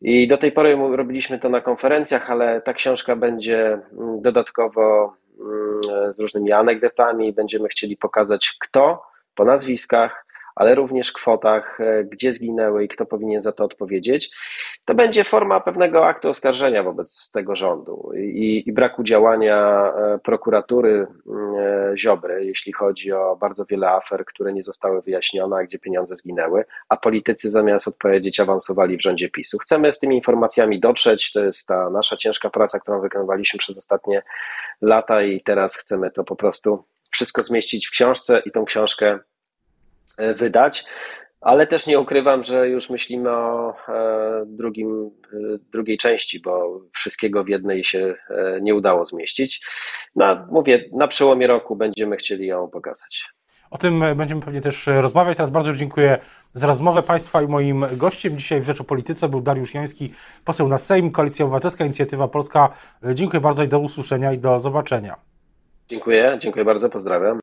I 0.00 0.28
do 0.28 0.36
tej 0.38 0.52
pory 0.52 0.76
robiliśmy 0.92 1.38
to 1.38 1.48
na 1.48 1.60
konferencjach, 1.60 2.30
ale 2.30 2.60
ta 2.60 2.72
książka 2.72 3.16
będzie 3.16 3.58
mm, 3.62 4.20
dodatkowo 4.20 5.16
mm, 5.40 6.14
z 6.14 6.20
różnymi 6.20 6.52
anegdotami. 6.52 7.32
Będziemy 7.32 7.68
chcieli 7.68 7.96
pokazać, 7.96 8.56
kto 8.60 9.02
po 9.34 9.44
nazwiskach 9.44 10.23
ale 10.54 10.74
również 10.74 11.12
kwotach, 11.12 11.80
e, 11.80 12.04
gdzie 12.04 12.32
zginęły 12.32 12.84
i 12.84 12.88
kto 12.88 13.06
powinien 13.06 13.40
za 13.40 13.52
to 13.52 13.64
odpowiedzieć, 13.64 14.30
to 14.84 14.94
będzie 14.94 15.24
forma 15.24 15.60
pewnego 15.60 16.06
aktu 16.06 16.28
oskarżenia 16.28 16.82
wobec 16.82 17.30
tego 17.30 17.56
rządu 17.56 18.10
i, 18.16 18.62
i 18.66 18.72
braku 18.72 19.02
działania 19.02 19.92
e, 19.96 20.18
prokuratury 20.18 21.06
e, 21.56 21.98
Ziobry, 21.98 22.44
jeśli 22.44 22.72
chodzi 22.72 23.12
o 23.12 23.36
bardzo 23.36 23.64
wiele 23.64 23.90
afer, 23.90 24.24
które 24.24 24.52
nie 24.52 24.62
zostały 24.62 25.02
wyjaśnione, 25.02 25.56
a 25.56 25.64
gdzie 25.64 25.78
pieniądze 25.78 26.16
zginęły, 26.16 26.64
a 26.88 26.96
politycy 26.96 27.50
zamiast 27.50 27.88
odpowiedzieć 27.88 28.40
awansowali 28.40 28.96
w 28.96 29.02
rządzie 29.02 29.28
PiSu. 29.28 29.58
Chcemy 29.58 29.92
z 29.92 29.98
tymi 29.98 30.16
informacjami 30.16 30.80
dotrzeć, 30.80 31.32
to 31.32 31.44
jest 31.44 31.68
ta 31.68 31.90
nasza 31.90 32.16
ciężka 32.16 32.50
praca, 32.50 32.80
którą 32.80 33.00
wykonywaliśmy 33.00 33.58
przez 33.58 33.78
ostatnie 33.78 34.22
lata 34.82 35.22
i 35.22 35.40
teraz 35.40 35.76
chcemy 35.76 36.10
to 36.10 36.24
po 36.24 36.36
prostu 36.36 36.84
wszystko 37.10 37.42
zmieścić 37.42 37.86
w 37.86 37.90
książce 37.90 38.42
i 38.46 38.50
tą 38.50 38.64
książkę 38.64 39.18
wydać. 40.18 40.84
Ale 41.44 41.66
też 41.66 41.86
nie 41.86 42.00
ukrywam, 42.00 42.44
że 42.44 42.68
już 42.68 42.90
myślimy 42.90 43.30
o 43.30 43.74
e, 43.88 44.44
drugim, 44.46 45.10
e, 45.32 45.36
drugiej 45.72 45.98
części, 45.98 46.40
bo 46.40 46.80
wszystkiego 46.92 47.44
w 47.44 47.48
jednej 47.48 47.84
się 47.84 48.14
nie 48.60 48.74
udało 48.74 49.06
zmieścić. 49.06 49.66
No, 50.16 50.46
mówię, 50.50 50.84
na 50.92 51.08
przełomie 51.08 51.46
roku 51.46 51.76
będziemy 51.76 52.16
chcieli 52.16 52.46
ją 52.46 52.68
pokazać. 52.68 53.24
O 53.70 53.78
tym 53.78 54.04
będziemy 54.16 54.40
pewnie 54.40 54.60
też 54.60 54.86
rozmawiać. 54.86 55.36
Teraz 55.36 55.50
bardzo 55.50 55.72
dziękuję 55.72 56.18
za 56.52 56.66
rozmowę 56.66 57.02
Państwa 57.02 57.42
i 57.42 57.48
moim 57.48 57.84
gościem 57.92 58.38
dzisiaj 58.38 58.60
w 58.60 58.64
Rzecz 58.64 58.80
o 58.80 58.84
Polityce 58.84 59.28
był 59.28 59.40
Dariusz 59.40 59.74
Joński, 59.74 60.12
poseł 60.44 60.68
na 60.68 60.78
Sejm, 60.78 61.10
Koalicja 61.10 61.44
Obywatelska, 61.44 61.84
Inicjatywa 61.84 62.28
Polska. 62.28 62.68
Dziękuję 63.14 63.40
bardzo 63.40 63.64
i 63.64 63.68
do 63.68 63.78
usłyszenia 63.78 64.32
i 64.32 64.38
do 64.38 64.60
zobaczenia. 64.60 65.16
Dziękuję, 65.88 66.36
dziękuję 66.40 66.64
bardzo, 66.64 66.90
pozdrawiam. 66.90 67.40